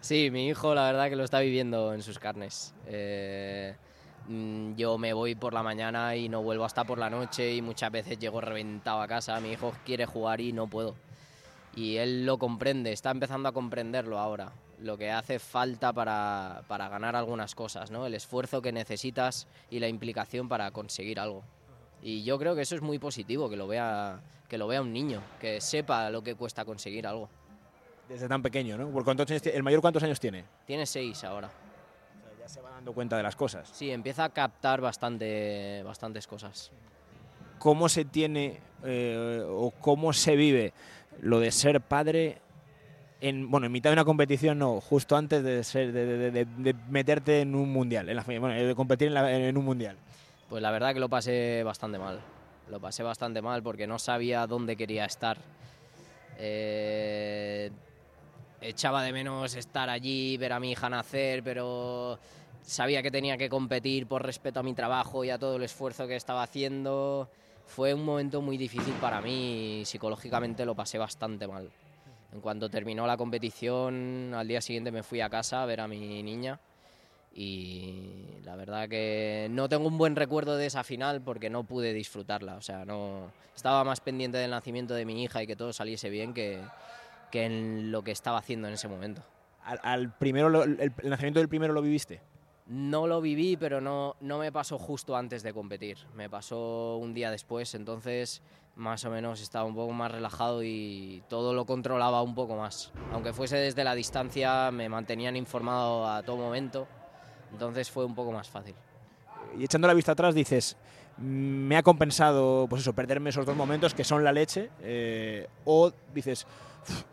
Sí, 0.00 0.30
mi 0.30 0.48
hijo 0.48 0.74
la 0.74 0.84
verdad 0.84 1.08
que 1.08 1.16
lo 1.16 1.24
está 1.24 1.40
viviendo 1.40 1.94
en 1.94 2.02
sus 2.02 2.18
carnes. 2.18 2.74
Eh, 2.86 3.74
mm, 4.28 4.74
yo 4.76 4.98
me 4.98 5.12
voy 5.12 5.34
por 5.34 5.52
la 5.52 5.62
mañana 5.62 6.14
y 6.14 6.28
no 6.28 6.42
vuelvo 6.42 6.64
hasta 6.64 6.84
por 6.84 6.98
la 6.98 7.10
noche 7.10 7.54
y 7.54 7.62
muchas 7.62 7.90
veces 7.90 8.18
llego 8.18 8.40
reventado 8.40 9.00
a 9.00 9.08
casa. 9.08 9.40
Mi 9.40 9.52
hijo 9.52 9.72
quiere 9.84 10.06
jugar 10.06 10.40
y 10.40 10.52
no 10.52 10.68
puedo. 10.68 10.94
Y 11.74 11.96
él 11.96 12.24
lo 12.24 12.38
comprende, 12.38 12.92
está 12.92 13.10
empezando 13.10 13.48
a 13.48 13.52
comprenderlo 13.52 14.18
ahora 14.18 14.52
lo 14.80 14.98
que 14.98 15.10
hace 15.10 15.38
falta 15.38 15.92
para, 15.92 16.62
para, 16.68 16.88
ganar 16.88 17.16
algunas 17.16 17.54
cosas, 17.54 17.90
¿no? 17.90 18.06
El 18.06 18.14
esfuerzo 18.14 18.60
que 18.60 18.72
necesitas 18.72 19.46
y 19.70 19.78
la 19.78 19.88
implicación 19.88 20.48
para 20.48 20.70
conseguir 20.70 21.18
algo. 21.18 21.42
Y 22.04 22.22
yo 22.22 22.38
creo 22.38 22.54
que 22.54 22.60
eso 22.60 22.74
es 22.76 22.82
muy 22.82 22.98
positivo, 22.98 23.48
que 23.48 23.56
lo 23.56 23.66
vea, 23.66 24.20
que 24.46 24.58
lo 24.58 24.66
vea 24.66 24.82
un 24.82 24.92
niño, 24.92 25.22
que 25.40 25.58
sepa 25.62 26.10
lo 26.10 26.22
que 26.22 26.34
cuesta 26.34 26.62
conseguir 26.62 27.06
algo. 27.06 27.30
Desde 28.06 28.28
tan 28.28 28.42
pequeño, 28.42 28.76
¿no? 28.76 28.90
¿Por 28.90 29.04
cuántos 29.04 29.30
¿El 29.30 29.62
mayor 29.62 29.80
cuántos 29.80 30.02
años 30.02 30.20
tiene? 30.20 30.44
Tiene 30.66 30.84
seis 30.84 31.24
ahora. 31.24 31.48
O 31.48 32.20
sea, 32.20 32.38
ya 32.38 32.46
se 32.46 32.60
va 32.60 32.72
dando 32.72 32.92
cuenta 32.92 33.16
de 33.16 33.22
las 33.22 33.34
cosas. 33.34 33.70
Sí, 33.72 33.90
empieza 33.90 34.24
a 34.24 34.28
captar 34.28 34.82
bastante, 34.82 35.82
bastantes 35.82 36.26
cosas. 36.26 36.70
¿Cómo 37.58 37.88
se 37.88 38.04
tiene 38.04 38.60
eh, 38.84 39.42
o 39.48 39.70
cómo 39.70 40.12
se 40.12 40.36
vive 40.36 40.74
lo 41.22 41.40
de 41.40 41.50
ser 41.50 41.80
padre 41.80 42.36
en, 43.22 43.50
bueno, 43.50 43.64
en 43.64 43.72
mitad 43.72 43.88
de 43.88 43.94
una 43.94 44.04
competición, 44.04 44.58
no, 44.58 44.78
justo 44.82 45.16
antes 45.16 45.42
de, 45.42 45.64
ser, 45.64 45.90
de, 45.90 46.76
meterte 46.90 47.40
en 47.40 47.54
un 47.54 47.72
mundial, 47.72 48.10
en 48.10 48.16
la, 48.16 48.24
bueno, 48.24 48.50
de 48.50 48.74
competir 48.74 49.08
en, 49.08 49.16
en, 49.16 49.56
un 49.56 49.64
mundial? 49.64 49.96
Pues 50.48 50.62
la 50.62 50.70
verdad 50.70 50.92
que 50.92 51.00
lo 51.00 51.08
pasé 51.08 51.62
bastante 51.64 51.98
mal. 51.98 52.20
Lo 52.68 52.80
pasé 52.80 53.02
bastante 53.02 53.42
mal 53.42 53.62
porque 53.62 53.86
no 53.86 53.98
sabía 53.98 54.46
dónde 54.46 54.76
quería 54.76 55.04
estar. 55.04 55.38
Eh, 56.38 57.70
echaba 58.60 59.02
de 59.02 59.12
menos 59.12 59.54
estar 59.54 59.88
allí, 59.88 60.36
ver 60.36 60.52
a 60.52 60.60
mi 60.60 60.72
hija 60.72 60.88
nacer, 60.88 61.42
pero 61.42 62.18
sabía 62.62 63.02
que 63.02 63.10
tenía 63.10 63.36
que 63.36 63.48
competir 63.48 64.06
por 64.06 64.24
respeto 64.24 64.60
a 64.60 64.62
mi 64.62 64.74
trabajo 64.74 65.24
y 65.24 65.30
a 65.30 65.38
todo 65.38 65.56
el 65.56 65.62
esfuerzo 65.62 66.06
que 66.06 66.16
estaba 66.16 66.42
haciendo. 66.42 67.28
Fue 67.66 67.94
un 67.94 68.04
momento 68.04 68.42
muy 68.42 68.58
difícil 68.58 68.94
para 68.94 69.20
mí 69.20 69.80
y 69.80 69.84
psicológicamente 69.84 70.64
lo 70.66 70.74
pasé 70.74 70.98
bastante 70.98 71.46
mal. 71.46 71.70
En 72.32 72.40
cuanto 72.40 72.68
terminó 72.68 73.06
la 73.06 73.16
competición, 73.16 74.32
al 74.34 74.48
día 74.48 74.60
siguiente 74.60 74.90
me 74.90 75.02
fui 75.02 75.20
a 75.20 75.30
casa 75.30 75.62
a 75.62 75.66
ver 75.66 75.80
a 75.80 75.88
mi 75.88 76.22
niña 76.22 76.58
y 77.36 78.38
la 78.44 78.54
verdad 78.54 78.88
que 78.88 79.48
no 79.50 79.68
tengo 79.68 79.88
un 79.88 79.98
buen 79.98 80.14
recuerdo 80.14 80.56
de 80.56 80.66
esa 80.66 80.84
final 80.84 81.20
porque 81.20 81.50
no 81.50 81.64
pude 81.64 81.92
disfrutarla. 81.92 82.54
O 82.54 82.60
sea, 82.60 82.84
no 82.84 83.32
estaba 83.56 83.82
más 83.82 84.00
pendiente 84.00 84.38
del 84.38 84.52
nacimiento 84.52 84.94
de 84.94 85.04
mi 85.04 85.22
hija 85.24 85.42
y 85.42 85.46
que 85.46 85.56
todo 85.56 85.72
saliese 85.72 86.10
bien 86.10 86.32
que, 86.32 86.62
que 87.32 87.44
en 87.44 87.90
lo 87.90 88.02
que 88.02 88.12
estaba 88.12 88.38
haciendo 88.38 88.68
en 88.68 88.74
ese 88.74 88.86
momento. 88.86 89.22
¿Al, 89.64 90.12
primero 90.16 90.62
el, 90.62 90.92
nacimiento 91.02 91.40
del 91.40 91.48
primero 91.48 91.72
lo 91.72 91.82
viviste? 91.82 92.20
No 92.66 93.06
lo 93.06 93.20
viví, 93.20 93.56
pero 93.56 93.80
no, 93.80 94.14
no 94.20 94.38
me 94.38 94.52
pasó 94.52 94.78
justo 94.78 95.16
antes 95.16 95.42
de 95.42 95.52
competir. 95.52 95.98
Me 96.14 96.30
pasó 96.30 96.98
un 96.98 97.14
día 97.14 97.30
después, 97.30 97.74
entonces 97.74 98.42
más 98.76 99.04
o 99.04 99.10
menos 99.10 99.40
estaba 99.40 99.64
un 99.64 99.74
poco 99.74 99.92
más 99.92 100.10
relajado 100.10 100.62
y 100.62 101.22
todo 101.28 101.52
lo 101.52 101.66
controlaba 101.66 102.22
un 102.22 102.34
poco 102.34 102.56
más. 102.56 102.92
Aunque 103.12 103.32
fuese 103.32 103.56
desde 103.56 103.84
la 103.84 103.94
distancia, 103.94 104.70
me 104.70 104.88
mantenían 104.88 105.36
informado 105.36 106.08
a 106.08 106.22
todo 106.22 106.36
momento, 106.36 106.86
entonces 107.54 107.90
fue 107.90 108.04
un 108.04 108.14
poco 108.14 108.32
más 108.32 108.48
fácil. 108.48 108.74
Y 109.56 109.64
echando 109.64 109.86
la 109.86 109.94
vista 109.94 110.12
atrás 110.12 110.34
dices, 110.34 110.76
me 111.18 111.76
ha 111.76 111.82
compensado 111.82 112.66
pues 112.68 112.82
eso, 112.82 112.92
perderme 112.92 113.30
esos 113.30 113.46
dos 113.46 113.56
momentos 113.56 113.94
que 113.94 114.02
son 114.04 114.24
la 114.24 114.32
leche, 114.32 114.70
eh, 114.80 115.48
o 115.64 115.92
dices, 116.12 116.46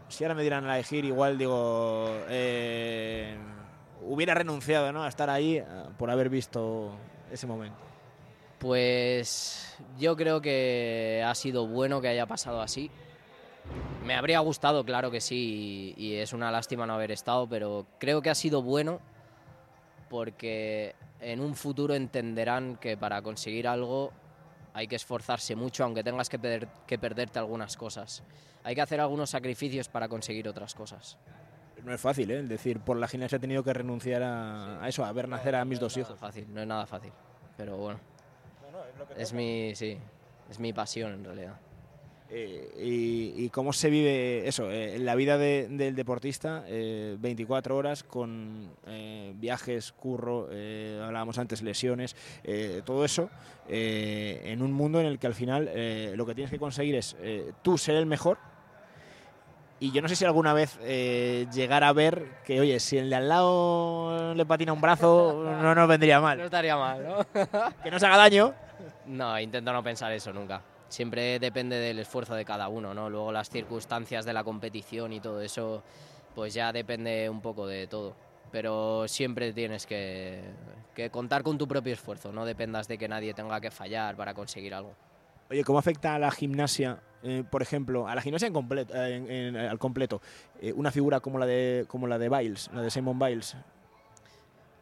si 0.10 0.24
ahora 0.24 0.36
me 0.36 0.42
dieran 0.42 0.66
a 0.66 0.76
elegir, 0.76 1.06
igual 1.06 1.38
digo, 1.38 2.08
eh, 2.30 3.38
hubiera 4.02 4.34
renunciado 4.34 4.92
¿no? 4.92 5.04
a 5.04 5.08
estar 5.08 5.30
ahí 5.30 5.58
eh, 5.58 5.66
por 5.98 6.10
haber 6.10 6.30
visto 6.30 6.92
ese 7.32 7.46
momento. 7.46 7.78
Pues 8.58 9.76
yo 10.00 10.16
creo 10.16 10.42
que 10.42 11.24
ha 11.26 11.34
sido 11.36 11.68
bueno 11.68 12.02
que 12.02 12.08
haya 12.08 12.26
pasado 12.26 12.62
así. 12.62 12.92
Me 14.04 14.16
habría 14.16 14.40
gustado, 14.40 14.84
claro 14.84 15.12
que 15.12 15.22
sí, 15.22 15.94
y, 15.96 16.16
es 16.16 16.34
una 16.34 16.52
lástima 16.52 16.86
no 16.86 16.94
haber 16.94 17.12
estado, 17.12 17.48
pero 17.48 17.86
creo 18.00 18.22
que 18.22 18.30
ha 18.30 18.36
sido 18.36 18.62
bueno 18.62 19.00
porque 20.12 20.93
en 21.21 21.39
un 21.39 21.56
futuro 21.56 21.95
entenderán 21.95 22.76
que 22.76 22.97
para 22.97 23.21
conseguir 23.21 23.65
algo 23.65 24.12
hay 24.74 24.88
que 24.88 24.97
esforzarse 24.97 25.56
mucho, 25.56 25.86
aunque 25.86 26.04
tengas 26.04 26.28
que, 26.28 26.67
que 26.86 27.00
perderte 27.00 27.39
algunas 27.39 27.78
cosas. 27.78 28.21
Hay 28.63 28.76
que 28.76 28.82
hacer 28.82 29.00
algunos 29.00 29.30
sacrificios 29.30 29.88
para 29.88 30.10
conseguir 30.10 30.50
otras 30.50 30.76
cosas. 30.76 31.17
No 31.86 31.93
es 31.93 32.02
fácil, 32.02 32.30
¿eh? 32.30 32.39
Es 32.41 32.50
decir, 32.50 32.82
por 32.82 32.97
la 32.97 33.08
gimnasia 33.08 33.38
he 33.38 33.39
tenido 33.39 33.63
que 33.63 33.74
renunciar 33.74 34.21
a, 34.21 34.88
eso, 34.88 35.06
a 35.06 35.12
ver 35.13 35.30
nacer 35.30 35.56
a 35.56 35.63
mis 35.63 35.80
dos 35.80 35.95
hijos. 35.95 36.10
No 36.10 36.15
es 36.15 36.21
fácil, 36.21 36.54
no 36.54 36.62
es 36.62 36.67
nada 36.67 36.86
fácil, 36.86 37.13
pero 37.58 37.78
bueno 37.78 38.12
es, 39.17 39.34
mi, 39.34 39.74
sí, 39.76 39.97
es 40.50 40.60
mi 40.60 40.74
pasión 40.74 41.13
en 41.13 41.24
realidad. 41.24 41.56
Eh, 42.34 43.34
y, 43.36 43.50
cómo 43.50 43.74
se 43.74 43.89
vive 43.89 44.48
eso, 44.48 44.72
eh, 44.72 44.98
la 45.00 45.15
vida 45.15 45.38
del 45.38 45.96
deportista, 45.96 46.63
24 46.70 47.76
eh, 47.76 47.78
horas 47.78 48.04
con 48.04 48.70
viajes, 49.36 49.91
curro, 49.91 50.48
hablábamos 51.04 51.38
antes, 51.38 51.62
lesiones, 51.62 52.15
todo 52.86 53.04
eso, 53.04 53.30
en 53.67 54.62
un 54.62 54.72
mundo 54.72 55.02
en 55.02 55.08
el 55.08 55.20
que 55.20 55.28
al 55.28 55.34
final 55.34 55.70
lo 56.15 56.26
que 56.26 56.34
tienes 56.34 56.52
que 56.52 56.60
conseguir 56.60 56.96
es 56.96 57.17
tú 57.62 57.78
ser 57.78 57.96
el 57.96 58.06
mejor. 58.06 58.38
Y 59.80 59.91
yo 59.91 60.02
no 60.02 60.08
sé 60.08 60.15
si 60.15 60.24
alguna 60.24 60.54
vez 60.54 60.80
llegar 61.54 61.84
a 61.84 61.91
ver 61.91 62.26
que, 62.46 62.62
oye, 62.62 62.80
si 62.80 62.98
el 62.98 63.10
de 63.10 63.15
al 63.15 63.28
lado 63.28 64.34
le 64.36 64.46
patina 64.46 64.72
un 64.72 64.80
brazo, 64.80 65.44
no 65.62 65.76
nos 65.76 65.88
vendría 65.88 66.22
mal. 66.22 66.38
No 66.38 66.46
estaría 66.46 66.78
mal, 66.78 67.04
¿no? 67.04 67.44
que 67.84 67.91
no 67.91 68.00
se 68.00 68.06
haga 68.06 68.17
daño. 68.17 68.54
No, 69.08 69.38
intento 69.39 69.74
no 69.74 69.84
pensar 69.84 70.12
eso 70.13 70.32
nunca. 70.32 70.62
Siempre 70.92 71.40
depende 71.40 71.78
del 71.78 72.00
esfuerzo 72.00 72.36
de 72.36 72.44
cada 72.44 72.68
uno, 72.68 72.94
¿no? 72.94 73.10
Luego 73.10 73.32
las 73.32 73.50
circunstancias 73.50 74.26
de 74.26 74.34
la 74.34 74.44
competición 74.44 75.14
y 75.14 75.22
todo 75.22 75.40
eso, 75.40 75.84
pues 76.36 76.54
ya 76.54 76.74
depende 76.74 77.30
un 77.30 77.40
poco 77.40 77.66
de 77.66 77.88
todo. 77.88 78.14
Pero 78.52 79.08
siempre 79.08 79.54
tienes 79.54 79.88
que, 79.88 80.44
contar 81.10 81.44
con 81.44 81.58
tu 81.58 81.66
propio 81.66 81.94
esfuerzo, 81.94 82.34
no 82.34 82.44
dependas 82.44 82.90
de 82.90 82.98
que 82.98 83.08
nadie 83.08 83.34
tenga 83.34 83.62
que 83.62 83.72
fallar 83.72 84.18
para 84.18 84.34
conseguir 84.34 84.74
algo. 84.74 84.94
Oye, 85.50 85.64
¿cómo 85.64 85.80
afecta 85.80 86.16
a 86.16 86.20
la 86.20 86.30
gimnasia, 86.30 87.02
eh, 87.24 87.46
por 87.50 87.62
ejemplo, 87.62 88.10
a 88.10 88.14
la 88.14 88.22
gimnasia 88.22 88.48
en 88.48 88.54
completo, 88.54 88.94
al 88.94 89.80
completo, 89.80 90.22
eh, 90.60 90.74
una 90.74 90.92
figura 90.92 91.22
como 91.22 91.40
la 91.40 91.46
de 91.46 91.86
como 91.88 92.06
la 92.06 92.18
de 92.20 92.28
Biles, 92.28 92.70
la 92.74 92.82
de 92.82 92.92
Simon 92.92 93.18
Biles? 93.18 93.56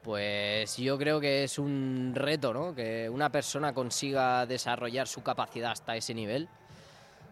Pues 0.04 0.78
yo 0.78 0.98
creo 0.98 1.20
que 1.20 1.44
es 1.44 1.60
un 1.60 2.14
reto, 2.16 2.54
¿no? 2.54 2.74
Que 2.74 3.10
una 3.10 3.30
persona 3.30 3.74
consiga 3.74 4.46
desarrollar 4.46 5.08
su 5.08 5.22
capacidad 5.22 5.72
hasta 5.72 5.96
ese 5.96 6.14
nivel. 6.14 6.48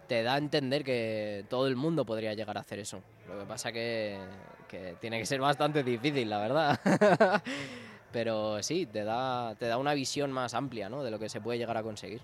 Te 0.07 0.23
da 0.23 0.35
a 0.35 0.37
entender 0.37 0.83
que 0.83 1.45
todo 1.49 1.67
el 1.67 1.75
mundo 1.75 2.05
podría 2.05 2.33
llegar 2.33 2.57
a 2.57 2.61
hacer 2.61 2.79
eso. 2.79 3.01
Lo 3.27 3.39
que 3.39 3.45
pasa 3.45 3.71
que, 3.71 4.17
que 4.67 4.95
tiene 4.99 5.19
que 5.19 5.25
ser 5.25 5.39
bastante 5.39 5.83
difícil, 5.83 6.29
la 6.29 6.39
verdad. 6.39 6.79
Pero 8.11 8.61
sí, 8.63 8.85
te 8.85 9.03
da, 9.03 9.55
te 9.55 9.67
da 9.67 9.77
una 9.77 9.93
visión 9.93 10.31
más 10.31 10.53
amplia 10.53 10.89
¿no? 10.89 11.03
de 11.03 11.11
lo 11.11 11.19
que 11.19 11.29
se 11.29 11.41
puede 11.41 11.57
llegar 11.57 11.77
a 11.77 11.83
conseguir. 11.83 12.21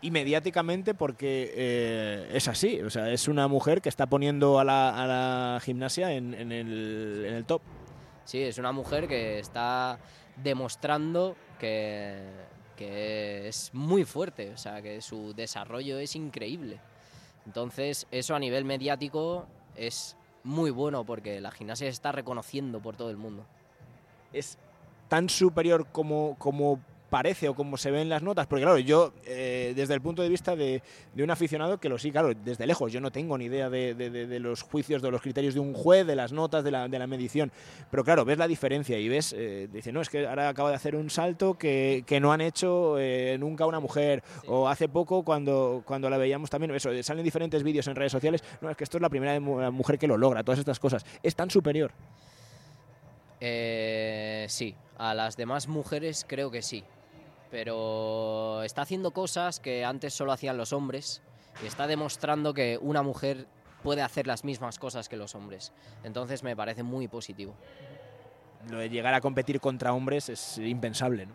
Y 0.00 0.10
mediáticamente 0.10 0.94
porque 0.94 1.52
eh, 1.54 2.30
es 2.32 2.48
así, 2.48 2.80
o 2.82 2.90
sea, 2.90 3.10
es 3.10 3.28
una 3.28 3.48
mujer 3.48 3.80
que 3.80 3.88
está 3.88 4.06
poniendo 4.06 4.60
a 4.60 4.64
la, 4.64 5.02
a 5.02 5.06
la 5.06 5.60
gimnasia 5.60 6.12
en, 6.12 6.34
en, 6.34 6.52
el, 6.52 7.24
en 7.26 7.34
el 7.34 7.44
top. 7.44 7.62
Sí, 8.26 8.42
es 8.42 8.58
una 8.58 8.72
mujer 8.72 9.06
que 9.06 9.38
está 9.38 10.00
demostrando 10.42 11.36
que, 11.60 12.18
es 12.76 13.70
muy 13.72 14.04
fuerte, 14.04 14.52
o 14.52 14.58
sea, 14.58 14.82
que 14.82 15.00
su 15.00 15.32
desarrollo 15.32 15.98
es 16.00 16.16
increíble. 16.16 16.80
Entonces, 17.46 18.08
eso 18.10 18.34
a 18.34 18.40
nivel 18.40 18.64
mediático 18.64 19.46
es 19.76 20.16
muy 20.42 20.72
bueno 20.72 21.04
porque 21.04 21.40
la 21.40 21.52
gimnasia 21.52 21.86
se 21.86 21.92
está 21.92 22.10
reconociendo 22.10 22.80
por 22.80 22.96
todo 22.96 23.10
el 23.10 23.16
mundo. 23.16 23.46
Es 24.32 24.58
tan 25.06 25.28
superior 25.28 25.86
como, 25.92 26.34
como 26.36 26.80
parece 27.10 27.48
o 27.48 27.54
como 27.54 27.76
se 27.76 27.90
ven 27.90 28.08
las 28.08 28.22
notas, 28.22 28.46
porque 28.46 28.62
claro, 28.62 28.78
yo 28.78 29.12
eh, 29.24 29.72
desde 29.76 29.94
el 29.94 30.00
punto 30.00 30.22
de 30.22 30.28
vista 30.28 30.56
de, 30.56 30.82
de, 31.14 31.22
un 31.22 31.30
aficionado 31.30 31.78
que 31.78 31.88
lo 31.88 31.98
sí, 31.98 32.10
claro, 32.10 32.32
desde 32.34 32.66
lejos, 32.66 32.92
yo 32.92 33.00
no 33.00 33.10
tengo 33.10 33.38
ni 33.38 33.46
idea 33.46 33.70
de, 33.70 33.94
de, 33.94 34.10
de, 34.10 34.40
los 34.40 34.62
juicios, 34.62 35.02
de 35.02 35.10
los 35.10 35.22
criterios 35.22 35.54
de 35.54 35.60
un 35.60 35.72
juez, 35.72 36.06
de 36.06 36.16
las 36.16 36.32
notas, 36.32 36.64
de 36.64 36.70
la, 36.70 36.88
de 36.88 36.98
la 36.98 37.06
medición, 37.06 37.52
pero 37.90 38.04
claro, 38.04 38.24
ves 38.24 38.38
la 38.38 38.48
diferencia 38.48 38.98
y 38.98 39.08
ves, 39.08 39.34
eh, 39.36 39.68
dice, 39.72 39.92
no, 39.92 40.00
es 40.00 40.08
que 40.08 40.26
ahora 40.26 40.48
acaba 40.48 40.70
de 40.70 40.76
hacer 40.76 40.96
un 40.96 41.10
salto 41.10 41.54
que, 41.54 42.04
que 42.06 42.20
no 42.20 42.32
han 42.32 42.40
hecho 42.40 42.98
eh, 42.98 43.36
nunca 43.38 43.66
una 43.66 43.80
mujer, 43.80 44.22
sí. 44.42 44.48
o 44.48 44.68
hace 44.68 44.88
poco 44.88 45.22
cuando, 45.22 45.82
cuando 45.84 46.10
la 46.10 46.18
veíamos 46.18 46.50
también, 46.50 46.74
eso, 46.74 46.90
salen 47.02 47.24
diferentes 47.24 47.62
vídeos 47.62 47.86
en 47.86 47.94
redes 47.94 48.12
sociales, 48.12 48.42
no, 48.60 48.70
es 48.70 48.76
que 48.76 48.84
esto 48.84 48.98
es 48.98 49.02
la 49.02 49.08
primera 49.08 49.38
mujer 49.40 49.98
que 49.98 50.06
lo 50.06 50.16
logra, 50.16 50.42
todas 50.42 50.58
estas 50.58 50.80
cosas, 50.80 51.04
es 51.22 51.34
tan 51.34 51.50
superior. 51.50 51.92
Eh, 53.40 54.46
sí, 54.48 54.74
a 54.98 55.14
las 55.14 55.36
demás 55.36 55.68
mujeres 55.68 56.24
creo 56.26 56.50
que 56.50 56.62
sí, 56.62 56.84
pero 57.50 58.62
está 58.62 58.82
haciendo 58.82 59.12
cosas 59.12 59.60
que 59.60 59.84
antes 59.84 60.14
solo 60.14 60.32
hacían 60.32 60.56
los 60.56 60.72
hombres 60.72 61.22
y 61.62 61.66
está 61.66 61.86
demostrando 61.86 62.52
que 62.54 62.78
una 62.80 63.02
mujer 63.02 63.46
puede 63.82 64.02
hacer 64.02 64.26
las 64.26 64.44
mismas 64.44 64.78
cosas 64.78 65.08
que 65.08 65.16
los 65.16 65.34
hombres. 65.34 65.72
Entonces 66.02 66.42
me 66.42 66.56
parece 66.56 66.82
muy 66.82 67.08
positivo. 67.08 67.54
Lo 68.70 68.78
de 68.78 68.88
llegar 68.88 69.14
a 69.14 69.20
competir 69.20 69.60
contra 69.60 69.92
hombres 69.92 70.28
es 70.28 70.58
impensable, 70.58 71.26
¿no? 71.26 71.34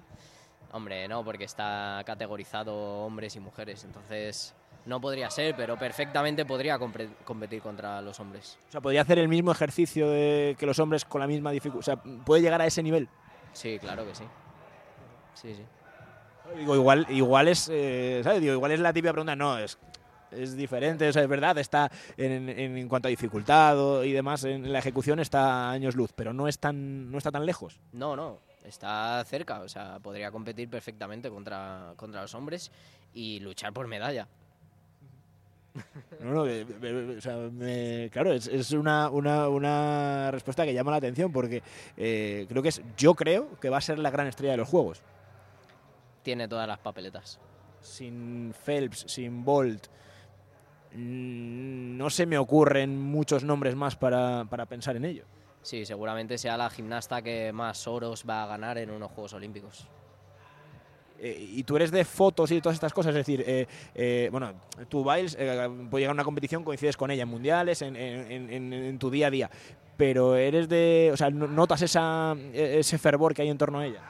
Hombre, 0.74 1.08
no, 1.08 1.24
porque 1.24 1.45
está 1.45 2.02
categorizado 2.06 3.06
hombres 3.06 3.36
y 3.36 3.39
mujeres, 3.39 3.84
entonces 3.84 4.54
no 4.86 5.02
podría 5.02 5.30
ser, 5.30 5.56
pero 5.56 5.78
perfectamente 5.78 6.45
podría 6.45 6.80
competir 6.80 7.62
contra 7.62 8.02
los 8.02 8.19
hombres. 8.19 8.58
O 8.69 8.71
sea, 8.71 8.82
podría 8.82 9.02
hacer 9.02 9.19
el 9.19 9.28
mismo 9.28 9.52
ejercicio 9.52 10.10
de 10.10 10.56
que 10.58 10.65
los 10.65 10.80
hombres 10.80 11.06
con 11.06 11.21
la 11.21 11.28
misma 11.28 11.52
dificultad. 11.52 11.80
O 11.80 11.84
sea, 11.84 12.24
puede 12.26 12.41
llegar 12.41 12.62
a 12.62 12.65
ese 12.65 12.82
nivel. 12.82 13.10
Sí, 13.54 13.80
claro 13.80 14.06
que 14.06 14.15
sí. 14.15 14.24
Sí, 15.36 15.56
sí. 15.56 15.63
Digo, 16.58 16.76
igual, 16.76 17.06
igual 17.10 17.48
es, 17.48 17.70
eh, 17.72 18.22
¿sabes? 18.24 18.42
Digo, 18.42 18.54
igual 18.54 18.72
es 18.72 18.80
la 18.80 18.94
típica 18.94 19.14
pregunta. 19.14 19.36
No, 19.36 19.58
es, 19.58 19.78
es 20.32 20.56
diferente, 20.56 21.08
o 21.08 21.14
sea, 21.14 21.22
es 21.22 21.30
verdad, 21.30 21.58
está 21.58 21.92
en, 22.18 22.50
en, 22.50 22.78
en, 22.78 22.88
cuanto 22.88 23.08
a 23.08 23.10
dificultad 23.10 24.04
y 24.04 24.12
demás, 24.12 24.44
en 24.44 24.72
la 24.72 24.80
ejecución 24.80 25.20
está 25.20 25.70
a 25.70 25.72
años 25.72 25.96
luz, 25.96 26.12
pero 26.16 26.34
no, 26.34 26.48
es 26.48 26.60
tan, 26.60 27.12
no 27.12 27.18
está 27.18 27.32
tan 27.32 27.46
lejos. 27.46 27.80
No, 27.94 28.16
no, 28.16 28.40
está 28.64 29.24
cerca, 29.26 29.62
o 29.62 29.70
sea, 29.70 30.00
podría 30.00 30.32
competir 30.32 30.70
perfectamente 30.70 31.30
contra, 31.30 31.94
contra 31.96 32.22
los 32.22 32.34
hombres 32.34 32.72
y 33.14 33.40
luchar 33.40 33.74
por 33.74 33.88
medalla. 33.88 34.28
No, 36.20 36.34
no, 36.34 36.44
me, 36.46 36.66
me, 36.66 37.18
o 37.18 37.22
sea, 37.22 37.38
me, 37.38 38.10
claro, 38.12 38.34
es, 38.34 38.48
es 38.48 38.72
una, 38.72 39.10
una, 39.10 39.48
una, 39.48 40.30
respuesta 40.30 40.66
que 40.66 40.74
llama 40.74 40.92
la 40.92 40.98
atención 40.98 41.32
porque 41.32 41.64
eh, 41.96 42.46
creo 42.50 42.62
que 42.62 42.70
es, 42.70 42.82
yo 42.98 43.16
creo 43.16 43.58
que 43.60 43.70
va 43.70 43.78
a 43.78 43.82
ser 43.82 43.98
la 43.98 44.12
gran 44.12 44.28
estrella 44.28 44.52
de 44.52 44.58
los 44.58 44.68
juegos. 44.68 45.02
Tiene 46.24 46.48
todas 46.48 46.68
las 46.68 46.80
papeletas. 46.80 47.40
Sin 47.82 48.54
Phelps, 48.54 49.06
sin 49.08 49.44
Bolt, 49.44 49.88
no 50.94 52.10
se 52.10 52.26
me 52.26 52.38
ocurren 52.38 53.00
muchos 53.00 53.44
nombres 53.44 53.76
más 53.76 53.96
para, 53.96 54.46
para 54.46 54.66
pensar 54.66 54.96
en 54.96 55.06
ello. 55.06 55.26
Sí, 55.62 55.86
seguramente 55.86 56.38
sea 56.38 56.58
la 56.58 56.70
gimnasta 56.70 57.22
que 57.22 57.52
más 57.54 57.88
oros 57.88 58.26
va 58.28 58.44
a 58.44 58.48
ganar 58.48 58.78
en 58.78 58.90
unos 58.90 59.12
Juegos 59.12 59.34
Olímpicos. 59.34 59.88
Eh, 61.24 61.50
y 61.52 61.64
tú 61.64 61.76
eres 61.76 61.92
de 61.92 62.04
fotos 62.04 62.50
y 62.50 62.56
de 62.56 62.62
todas 62.62 62.74
estas 62.74 62.94
cosas, 62.94 63.12
es 63.12 63.18
decir, 63.18 63.44
eh, 63.46 63.68
eh, 63.94 64.30
bueno, 64.32 64.54
tú 64.90 65.04
bailes, 65.04 65.36
puedes 65.36 66.02
llegar 66.02 66.10
a 66.10 66.14
una 66.14 66.24
competición, 66.24 66.64
coincides 66.64 66.98
con 66.98 67.12
ella 67.12 67.24
en 67.24 67.30
mundiales, 67.30 67.84
en, 67.84 67.96
en, 67.96 68.50
en, 68.50 68.74
en, 68.74 68.98
tu 68.98 69.12
día 69.12 69.28
a 69.28 69.30
día, 69.30 69.52
pero 69.98 70.36
eres 70.36 70.68
de, 70.68 71.12
o 71.14 71.18
sea, 71.18 71.30
notas 71.30 71.84
esa, 71.84 72.36
ese 72.54 72.98
fervor 72.98 73.36
que 73.36 73.44
hay 73.44 73.50
en 73.50 73.58
torno 73.60 73.78
a 73.78 73.86
ella. 73.86 74.02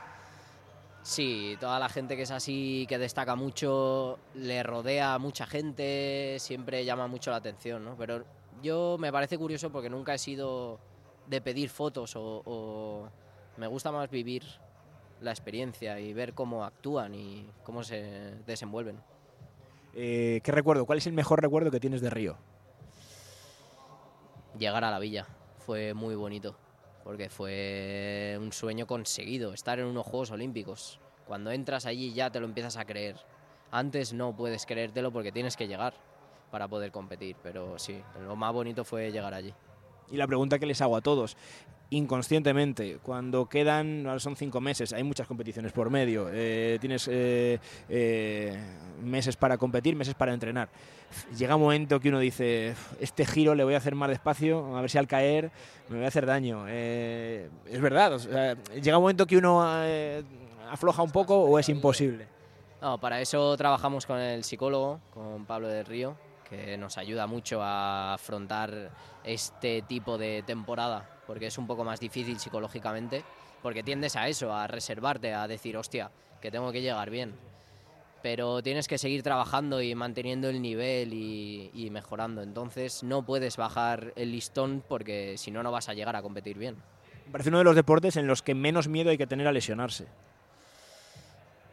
Sí, 1.03 1.57
toda 1.59 1.79
la 1.79 1.89
gente 1.89 2.15
que 2.15 2.23
es 2.23 2.31
así, 2.31 2.85
que 2.87 2.97
destaca 2.97 3.35
mucho, 3.35 4.19
le 4.35 4.61
rodea 4.61 5.15
a 5.15 5.19
mucha 5.19 5.47
gente, 5.47 6.37
siempre 6.39 6.85
llama 6.85 7.07
mucho 7.07 7.31
la 7.31 7.37
atención, 7.37 7.83
¿no? 7.83 7.95
Pero 7.97 8.23
yo 8.61 8.97
me 8.99 9.11
parece 9.11 9.37
curioso 9.37 9.71
porque 9.71 9.89
nunca 9.89 10.13
he 10.13 10.19
sido 10.19 10.79
de 11.27 11.41
pedir 11.41 11.69
fotos 11.69 12.15
o, 12.15 12.43
o 12.45 13.09
me 13.57 13.67
gusta 13.67 13.91
más 13.91 14.09
vivir 14.11 14.43
la 15.21 15.31
experiencia 15.31 15.99
y 15.99 16.13
ver 16.13 16.33
cómo 16.33 16.65
actúan 16.65 17.15
y 17.15 17.49
cómo 17.63 17.83
se 17.83 18.35
desenvuelven. 18.45 18.99
Eh, 19.93 20.41
¿Qué 20.43 20.51
recuerdo? 20.51 20.85
¿Cuál 20.85 20.99
es 20.99 21.07
el 21.07 21.13
mejor 21.13 21.41
recuerdo 21.41 21.71
que 21.71 21.79
tienes 21.79 22.01
de 22.01 22.09
Río? 22.09 22.37
Llegar 24.57 24.83
a 24.83 24.91
la 24.91 24.99
villa 24.99 25.27
fue 25.65 25.93
muy 25.93 26.15
bonito, 26.15 26.55
porque 27.03 27.29
fue 27.29 28.37
un 28.39 28.51
sueño 28.51 28.87
conseguido, 28.87 29.53
estar 29.53 29.79
en 29.79 29.85
unos 29.85 30.05
Juegos 30.05 30.31
Olímpicos. 30.31 30.99
Cuando 31.25 31.51
entras 31.51 31.85
allí 31.85 32.13
ya 32.13 32.29
te 32.29 32.39
lo 32.39 32.45
empiezas 32.45 32.77
a 32.77 32.85
creer. 32.85 33.15
Antes 33.71 34.13
no 34.13 34.35
puedes 34.35 34.65
creértelo 34.65 35.11
porque 35.11 35.31
tienes 35.31 35.55
que 35.55 35.67
llegar 35.67 35.93
para 36.51 36.67
poder 36.67 36.91
competir, 36.91 37.35
pero 37.41 37.79
sí, 37.79 38.03
lo 38.21 38.35
más 38.35 38.51
bonito 38.53 38.83
fue 38.83 39.11
llegar 39.11 39.33
allí. 39.33 39.53
Y 40.11 40.17
la 40.17 40.27
pregunta 40.27 40.59
que 40.59 40.65
les 40.65 40.81
hago 40.81 40.97
a 40.97 41.01
todos, 41.01 41.37
inconscientemente, 41.91 42.99
cuando 43.03 43.47
quedan, 43.47 44.07
son 44.19 44.35
cinco 44.35 44.61
meses, 44.61 44.93
hay 44.93 45.03
muchas 45.03 45.27
competiciones 45.27 45.73
por 45.73 45.89
medio, 45.89 46.29
eh, 46.31 46.77
tienes 46.79 47.07
eh, 47.11 47.59
eh, 47.89 48.57
meses 49.03 49.35
para 49.35 49.57
competir, 49.57 49.95
meses 49.95 50.15
para 50.15 50.33
entrenar. 50.33 50.69
Llega 51.37 51.57
un 51.57 51.61
momento 51.63 51.99
que 51.99 52.07
uno 52.07 52.19
dice, 52.19 52.75
este 53.01 53.25
giro 53.25 53.55
le 53.55 53.65
voy 53.65 53.73
a 53.73 53.77
hacer 53.77 53.93
más 53.93 54.09
despacio, 54.09 54.77
a 54.77 54.81
ver 54.81 54.89
si 54.89 54.97
al 54.97 55.07
caer 55.07 55.51
me 55.89 55.97
voy 55.97 56.05
a 56.05 56.07
hacer 56.07 56.25
daño. 56.25 56.65
es 56.67 57.81
verdad, 57.81 58.17
llega 58.81 58.97
un 58.97 59.03
momento 59.03 59.27
que 59.27 59.37
uno 59.37 59.61
afloja 60.69 61.03
un 61.03 61.11
poco 61.11 61.37
o 61.39 61.59
es 61.59 61.67
imposible. 61.67 62.25
Para 63.01 63.19
eso 63.19 63.55
trabajamos 63.57 64.05
con 64.05 64.17
el 64.17 64.45
psicólogo, 64.45 65.01
con 65.13 65.45
Pablo 65.45 65.67
del 65.67 65.85
Río, 65.85 66.15
que 66.51 66.77
nos 66.77 66.97
ayuda 66.97 67.27
mucho 67.27 67.63
a 67.63 68.13
afrontar 68.13 68.91
este 69.23 69.81
tipo 69.83 70.17
de 70.17 70.43
temporada, 70.45 71.09
porque 71.25 71.47
es 71.47 71.57
un 71.57 71.65
poco 71.65 71.85
más 71.85 72.01
difícil 72.01 72.39
psicológicamente, 72.39 73.23
porque 73.63 73.83
tiendes 73.83 74.17
a 74.17 74.27
eso, 74.27 74.53
a 74.53 74.67
reservarte, 74.67 75.33
a 75.33 75.47
decir, 75.47 75.77
hostia, 75.77 76.11
que 76.41 76.51
tengo 76.51 76.73
que 76.73 76.81
llegar 76.81 77.09
bien. 77.09 77.33
Pero 78.21 78.61
tienes 78.61 78.89
que 78.89 78.97
seguir 78.97 79.23
trabajando 79.23 79.81
y 79.81 79.95
manteniendo 79.95 80.49
el 80.49 80.61
nivel 80.61 81.13
y, 81.13 81.71
y 81.73 81.89
mejorando. 81.89 82.43
Entonces 82.43 83.01
no 83.01 83.23
puedes 83.23 83.55
bajar 83.55 84.11
el 84.17 84.31
listón 84.31 84.83
porque 84.87 85.37
si 85.37 85.51
no, 85.51 85.63
no 85.63 85.71
vas 85.71 85.87
a 85.87 85.93
llegar 85.93 86.17
a 86.17 86.21
competir 86.21 86.57
bien. 86.57 86.75
Me 87.27 87.31
parece 87.31 87.49
uno 87.49 87.59
de 87.59 87.63
los 87.63 87.75
deportes 87.75 88.17
en 88.17 88.27
los 88.27 88.41
que 88.41 88.53
menos 88.53 88.89
miedo 88.89 89.09
hay 89.09 89.17
que 89.17 89.25
tener 89.25 89.47
a 89.47 89.53
lesionarse. 89.53 90.07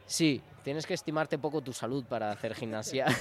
Sí, 0.06 0.40
tienes 0.64 0.86
que 0.86 0.94
estimarte 0.94 1.36
poco 1.36 1.60
tu 1.60 1.74
salud 1.74 2.04
para 2.04 2.30
hacer 2.30 2.54
gimnasia. 2.54 3.06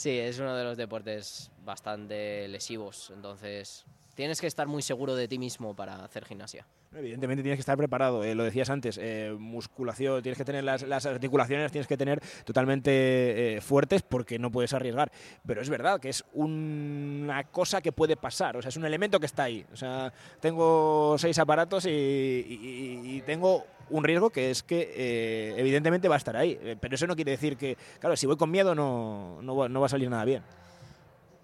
sí, 0.00 0.18
es 0.18 0.38
uno 0.38 0.56
de 0.56 0.64
los 0.64 0.78
deportes 0.78 1.50
bastante 1.62 2.48
lesivos, 2.48 3.10
entonces 3.14 3.84
tienes 4.20 4.38
que 4.38 4.46
estar 4.46 4.66
muy 4.66 4.82
seguro 4.82 5.14
de 5.14 5.26
ti 5.28 5.38
mismo 5.38 5.74
para 5.74 6.04
hacer 6.04 6.26
gimnasia. 6.26 6.66
Evidentemente 6.94 7.42
tienes 7.42 7.56
que 7.56 7.62
estar 7.62 7.78
preparado, 7.78 8.22
eh, 8.22 8.34
lo 8.34 8.44
decías 8.44 8.68
antes, 8.68 8.98
eh, 9.00 9.34
musculación, 9.38 10.22
tienes 10.22 10.36
que 10.36 10.44
tener 10.44 10.62
las, 10.62 11.06
articulaciones, 11.06 11.72
tienes 11.72 11.86
que 11.86 11.96
tener 11.96 12.20
totalmente 12.44 13.56
eh, 13.56 13.60
fuertes 13.62 14.02
porque 14.02 14.38
no 14.38 14.50
puedes 14.50 14.74
arriesgar. 14.74 15.10
Pero 15.46 15.62
es 15.62 15.70
verdad 15.70 15.98
que 15.98 16.10
es 16.10 16.22
una 16.34 17.44
cosa 17.44 17.80
que 17.80 17.92
puede 17.92 18.18
pasar, 18.18 18.58
o 18.58 18.60
sea, 18.60 18.68
es 18.68 18.76
un 18.76 18.84
elemento 18.84 19.18
que 19.18 19.24
está 19.24 19.44
ahí. 19.44 19.64
O 19.72 19.76
sea, 19.76 20.12
tengo 20.38 21.16
seis 21.16 21.38
aparatos 21.38 21.86
y, 21.88 23.22
tengo 23.24 23.64
un 23.88 24.04
riesgo 24.04 24.28
que 24.28 24.50
es 24.50 24.62
que 24.62 25.54
evidentemente 25.56 26.08
va 26.08 26.16
a 26.16 26.18
estar 26.18 26.36
ahí. 26.36 26.76
Pero 26.78 26.94
eso 26.94 27.06
no 27.06 27.16
quiere 27.16 27.30
decir 27.30 27.56
que, 27.56 27.78
claro, 27.98 28.16
si 28.18 28.26
voy 28.26 28.36
con 28.36 28.50
miedo 28.50 28.74
no, 28.74 29.40
no 29.40 29.80
va 29.80 29.86
a 29.86 29.88
salir 29.88 30.10
nada 30.10 30.26
bien. 30.26 30.42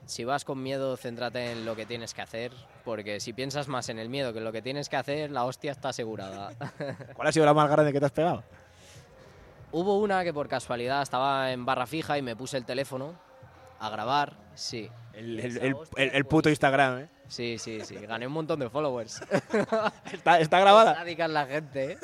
Si 0.07 0.25
vas 0.25 0.45
con 0.45 0.63
miedo, 0.63 0.97
céntrate 0.97 1.51
en 1.51 1.65
lo 1.65 1.75
que 1.75 1.85
tienes 1.85 2.15
que 2.15 2.23
hacer, 2.23 2.53
porque 2.85 3.19
si 3.19 3.33
piensas 3.33 3.67
más 3.67 3.89
en 3.89 3.99
el 3.99 4.09
miedo 4.09 4.33
que 4.33 4.39
en 4.39 4.45
lo 4.45 4.53
que 4.53 4.63
tienes 4.63 4.89
que 4.89 4.97
hacer, 4.97 5.33
la 5.33 5.45
hostia 5.45 5.73
está 5.73 5.89
asegurada. 5.89 6.53
¿Cuál 7.15 7.29
ha 7.29 7.33
sido 7.33 7.45
la 7.45 7.53
más 7.55 7.69
grande 7.69 7.93
que 7.93 7.99
te 7.99 8.07
has 8.07 8.13
pegado? 8.13 8.45
Hubo 9.73 9.99
una 9.99 10.23
que 10.23 10.33
por 10.33 10.47
casualidad 10.47 11.03
estaba 11.03 11.51
en 11.51 11.67
barra 11.67 11.87
fija 11.87 12.17
y 12.17 12.23
me 12.23 12.37
puse 12.37 12.57
el 12.57 12.65
teléfono 12.65 13.15
a 13.81 13.91
grabar, 13.91 14.37
sí. 14.55 14.89
El, 15.13 15.41
el, 15.41 15.57
el, 15.59 15.77
el 15.97 16.25
puto 16.25 16.49
Instagram, 16.49 17.01
¿eh? 17.01 17.09
Sí, 17.27 17.59
sí, 17.59 17.81
sí. 17.81 17.97
Gané 17.97 18.29
un 18.29 18.33
montón 18.33 18.61
de 18.61 18.71
followers. 18.71 19.21
¿Está, 20.13 20.39
está 20.39 20.61
grabada? 20.61 21.05
Está 21.05 21.29
la 21.29 21.47
gente, 21.47 21.93
¿eh? 21.93 21.99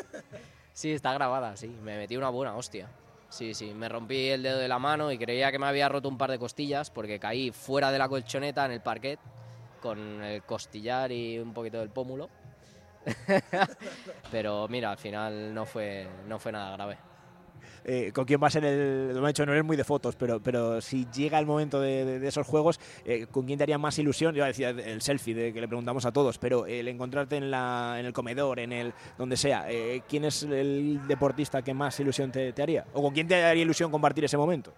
Sí, 0.73 0.93
está 0.93 1.13
grabada, 1.13 1.57
sí. 1.57 1.69
Me 1.69 1.97
metí 1.97 2.17
una 2.17 2.31
buena 2.31 2.57
hostia. 2.57 2.89
Sí, 3.33 3.55
sí. 3.55 3.73
Me 3.73 3.89
rompí 3.89 4.29
el 4.29 4.43
dedo 4.43 4.59
de 4.59 4.69
la 4.69 4.79
mano 4.79 5.11
y 5.11 5.17
creía 5.17 5.51
que 5.51 5.59
me 5.59 5.65
había 5.65 5.89
roto 5.89 6.07
un 6.07 6.19
par 6.19 6.31
de 6.31 6.39
costillas 6.39 6.91
porque 6.91 7.19
caí 7.19 7.51
fuera 7.51 7.91
de 7.91 7.99
la 7.99 8.07
colchoneta 8.07 8.67
en 8.67 8.73
el 8.73 8.83
parquet 8.83 9.19
con 9.81 10.23
el 10.23 10.43
costillar 10.43 11.11
y 11.11 11.39
un 11.39 11.55
poquito 11.55 11.79
del 11.79 11.89
pómulo. 11.89 12.29
Pero 14.31 14.69
mira, 14.69 14.91
al 14.91 14.99
final 14.99 15.55
no 15.55 15.65
fue, 15.65 16.07
no 16.29 16.39
fue 16.39 16.53
nada 16.53 16.73
grave. 16.73 16.99
Eh, 17.85 18.13
con 18.13 18.25
quién 18.25 18.43
va 18.43 18.47
a 18.47 18.51
ser 18.51 18.65
el. 18.65 19.15
Lo 19.15 19.25
he 19.25 19.29
dicho, 19.29 19.45
no 19.45 19.53
eres 19.53 19.65
muy 19.65 19.77
de 19.77 19.85
fotos, 19.85 20.17
pero, 20.17 20.41
pero 20.41 20.81
si 20.81 21.07
llega 21.13 21.39
el 21.39 21.47
momento 21.47 21.81
de, 21.81 22.27
esos 22.27 22.47
juegos, 22.47 22.79
eh, 23.05 23.27
¿con 23.31 23.47
quién 23.47 23.59
te 23.59 23.65
haría 23.65 23.79
más 23.79 23.99
ilusión? 23.99 24.35
Yo 24.35 24.45
decía 24.45 24.71
el 24.71 25.03
selfie 25.03 25.53
que 25.53 25.61
le 25.61 25.69
preguntamos 25.69 26.05
a 26.05 26.13
todos, 26.13 26.39
pero 26.39 26.67
el 26.67 26.89
encontrarte 26.89 27.37
en, 27.37 27.51
la, 27.51 27.97
en 27.99 28.07
el 28.07 28.13
comedor, 28.13 28.61
en 28.61 28.73
el 28.73 28.95
donde 29.19 29.37
sea, 29.37 29.71
eh, 29.71 30.03
¿quién 30.09 30.25
es 30.25 30.43
el 30.45 31.01
deportista 31.07 31.63
que 31.63 31.75
más 31.75 31.99
ilusión 32.01 32.31
te, 32.31 32.53
te 32.53 32.63
haría? 32.63 32.87
¿O 32.93 33.03
con 33.03 33.13
quién 33.13 33.27
te 33.29 33.43
haría 33.43 33.63
ilusión 33.63 33.91
compartir 33.91 34.25
ese 34.25 34.37
momento? 34.37 34.73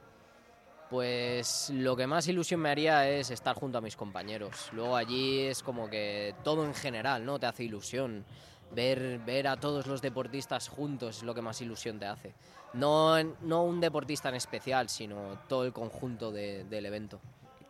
Pues 0.90 1.70
lo 1.70 1.96
que 1.96 2.06
más 2.06 2.28
ilusión 2.28 2.60
me 2.60 2.70
haría 2.70 3.08
es 3.08 3.30
estar 3.30 3.56
junto 3.56 3.78
a 3.78 3.80
mis 3.80 3.96
compañeros. 3.96 4.68
Luego 4.72 4.96
allí 4.96 5.40
es 5.40 5.62
como 5.62 5.88
que 5.88 6.34
todo 6.44 6.64
en 6.64 6.74
general, 6.74 7.24
¿no? 7.24 7.38
Te 7.38 7.46
hace 7.46 7.64
ilusión. 7.64 8.24
Ver, 8.70 9.18
ver 9.26 9.48
a 9.48 9.56
todos 9.56 9.86
los 9.86 10.02
deportistas 10.02 10.68
juntos 10.68 11.18
es 11.18 11.22
lo 11.22 11.34
que 11.34 11.42
más 11.42 11.60
ilusión 11.60 11.98
te 11.98 12.06
hace. 12.06 12.34
No, 12.74 13.22
no 13.22 13.64
un 13.64 13.80
deportista 13.80 14.28
en 14.28 14.34
especial, 14.34 14.88
sino 14.88 15.38
todo 15.48 15.64
el 15.64 15.72
conjunto 15.72 16.32
de, 16.32 16.64
del 16.64 16.86
evento. 16.86 17.20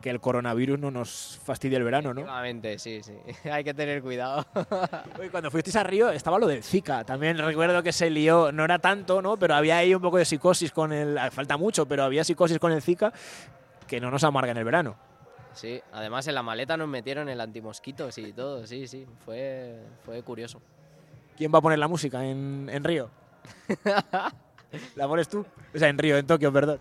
Que 0.01 0.09
el 0.09 0.19
coronavirus 0.19 0.77
no 0.77 0.91
nos 0.91 1.39
fastidie 1.43 1.77
el 1.77 1.83
verano, 1.83 2.13
¿no? 2.13 2.21
Efectivamente, 2.21 2.77
sí, 2.79 3.01
sí. 3.01 3.13
Hay 3.49 3.63
que 3.63 3.73
tener 3.73 4.01
cuidado. 4.01 4.45
Oye, 5.19 5.29
cuando 5.29 5.49
fuisteis 5.49 5.75
a 5.75 5.83
Río 5.83 6.09
estaba 6.09 6.37
lo 6.37 6.47
del 6.47 6.63
Zika. 6.63 7.03
También 7.03 7.37
recuerdo 7.37 7.81
que 7.81 7.91
se 7.91 8.09
lió, 8.09 8.51
no 8.51 8.65
era 8.65 8.79
tanto, 8.79 9.21
¿no? 9.21 9.37
Pero 9.37 9.55
había 9.55 9.77
ahí 9.77 9.95
un 9.95 10.01
poco 10.01 10.17
de 10.17 10.25
psicosis 10.25 10.71
con 10.71 10.91
el... 10.91 11.19
Falta 11.31 11.57
mucho, 11.57 11.87
pero 11.87 12.03
había 12.03 12.23
psicosis 12.23 12.59
con 12.59 12.71
el 12.71 12.81
Zika 12.81 13.13
que 13.87 13.99
no 13.99 14.11
nos 14.11 14.23
amarga 14.23 14.51
en 14.51 14.57
el 14.57 14.63
verano. 14.63 14.95
Sí, 15.53 15.81
además 15.93 16.27
en 16.27 16.35
la 16.35 16.43
maleta 16.43 16.75
nos 16.75 16.87
metieron 16.87 17.29
el 17.29 17.39
antimosquitos 17.39 18.17
y 18.17 18.33
todo, 18.33 18.67
sí, 18.67 18.87
sí, 18.87 19.05
fue, 19.23 19.79
fue 20.03 20.21
curioso. 20.21 20.61
¿Quién 21.37 21.53
va 21.53 21.59
a 21.59 21.61
poner 21.61 21.79
la 21.79 21.87
música 21.87 22.25
en, 22.25 22.69
en 22.69 22.83
Río? 22.83 23.09
¿La 24.95 25.07
pones 25.07 25.27
tú? 25.27 25.45
O 25.73 25.77
sea, 25.77 25.89
en 25.89 25.97
Río, 25.97 26.17
en 26.17 26.27
Tokio, 26.27 26.51
perdón. 26.51 26.79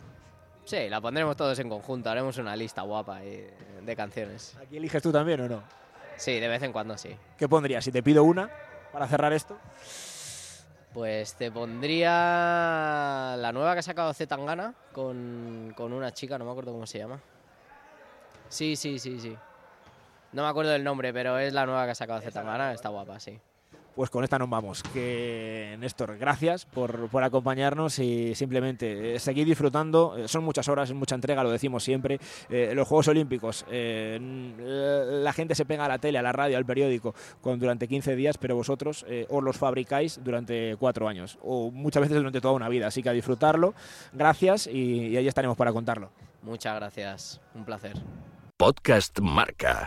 Sí, 0.65 0.89
la 0.89 1.01
pondremos 1.01 1.37
todos 1.37 1.59
en 1.59 1.69
conjunto, 1.69 2.09
haremos 2.09 2.39
una 2.39 2.57
lista 2.57 2.83
guapa 2.83 3.21
de 3.21 3.95
canciones. 3.97 4.57
¿Aquí 4.61 4.79
eliges 4.79 5.03
tú 5.03 5.13
también 5.13 5.41
o 5.43 5.49
no? 5.49 5.63
Sí, 6.17 6.41
de 6.41 6.49
vez 6.49 6.63
en 6.63 6.73
cuando 6.73 6.97
sí. 6.97 7.15
¿Qué 7.37 7.49
pondrías? 7.49 7.85
Si 7.85 7.93
te 7.93 8.03
pido 8.03 8.25
una 8.25 8.49
para 8.93 9.07
cerrar 9.07 9.33
esto. 9.33 9.59
Pues 10.93 11.35
te 11.35 11.51
pondría 11.51 13.35
la 13.37 13.51
nueva 13.53 13.73
que 13.75 13.81
ha 13.81 13.83
sacado 13.83 14.15
Zetangana 14.15 14.75
con, 14.93 15.75
con 15.77 15.93
una 15.93 16.13
chica, 16.13 16.39
no 16.39 16.45
me 16.45 16.53
acuerdo 16.53 16.73
cómo 16.73 16.87
se 16.87 16.99
llama. 16.99 17.21
Sí, 18.49 18.77
sí, 18.77 18.99
sí, 18.99 19.19
sí. 19.19 19.37
No 20.33 20.45
me 20.45 20.49
acuerdo 20.49 20.71
del 20.71 20.85
nombre, 20.85 21.13
pero 21.13 21.39
es 21.39 21.53
la 21.53 21.67
nueva 21.67 21.85
que 21.85 21.91
ha 21.91 21.97
sacado 21.97 22.21
Zetangana, 22.21 22.73
está 22.73 22.89
guapa, 22.89 23.19
sí 23.19 23.39
pues 23.95 24.11
con 24.11 24.25
esta 24.25 24.39
nos 24.39 24.51
vamos. 24.51 24.83
Que 24.83 25.77
Néstor, 25.79 26.17
gracias 26.19 26.65
por, 26.67 27.09
por 27.09 27.23
acompañarnos 27.23 27.99
y 27.99 28.35
simplemente 28.35 29.17
eh, 29.17 29.19
seguir 29.19 29.47
disfrutando. 29.47 30.17
Eh, 30.17 30.29
son 30.29 30.45
muchas 30.45 30.69
horas, 30.69 30.91
es 30.91 30.97
mucha 30.97 31.15
entrega, 31.15 31.43
lo 31.43 31.51
decimos 31.51 31.85
siempre. 31.85 32.19
Eh, 32.49 32.73
los 32.75 32.89
Juegos 32.89 33.09
Olímpicos, 33.09 33.65
eh, 33.71 34.19
la 35.23 35.33
gente 35.33 35.55
se 35.55 35.65
pega 35.65 35.85
a 35.85 35.89
la 35.89 35.99
tele, 35.99 36.19
a 36.19 36.23
la 36.23 36.33
radio, 36.33 36.57
al 36.57 36.65
periódico 36.65 37.15
con, 37.41 37.59
durante 37.59 37.89
15 37.89 38.17
días, 38.17 38.39
pero 38.39 38.57
vosotros 38.57 39.05
eh, 39.09 39.27
os 39.31 39.43
los 39.43 39.57
fabricáis 39.57 40.21
durante 40.23 40.77
cuatro 40.79 41.09
años 41.09 41.39
o 41.43 41.71
muchas 41.71 42.03
veces 42.03 42.17
durante 42.17 42.41
toda 42.41 42.55
una 42.55 42.69
vida. 42.69 42.87
Así 42.87 43.03
que 43.03 43.09
a 43.09 43.13
disfrutarlo. 43.13 43.75
Gracias 44.13 44.67
y, 44.67 45.09
y 45.09 45.17
ahí 45.17 45.29
estaremos 45.29 45.57
para 45.57 45.73
contarlo. 45.73 46.11
Muchas 46.43 46.77
gracias, 46.77 47.41
un 47.55 47.65
placer. 47.65 47.95
Podcast 48.57 49.19
Marca. 49.21 49.85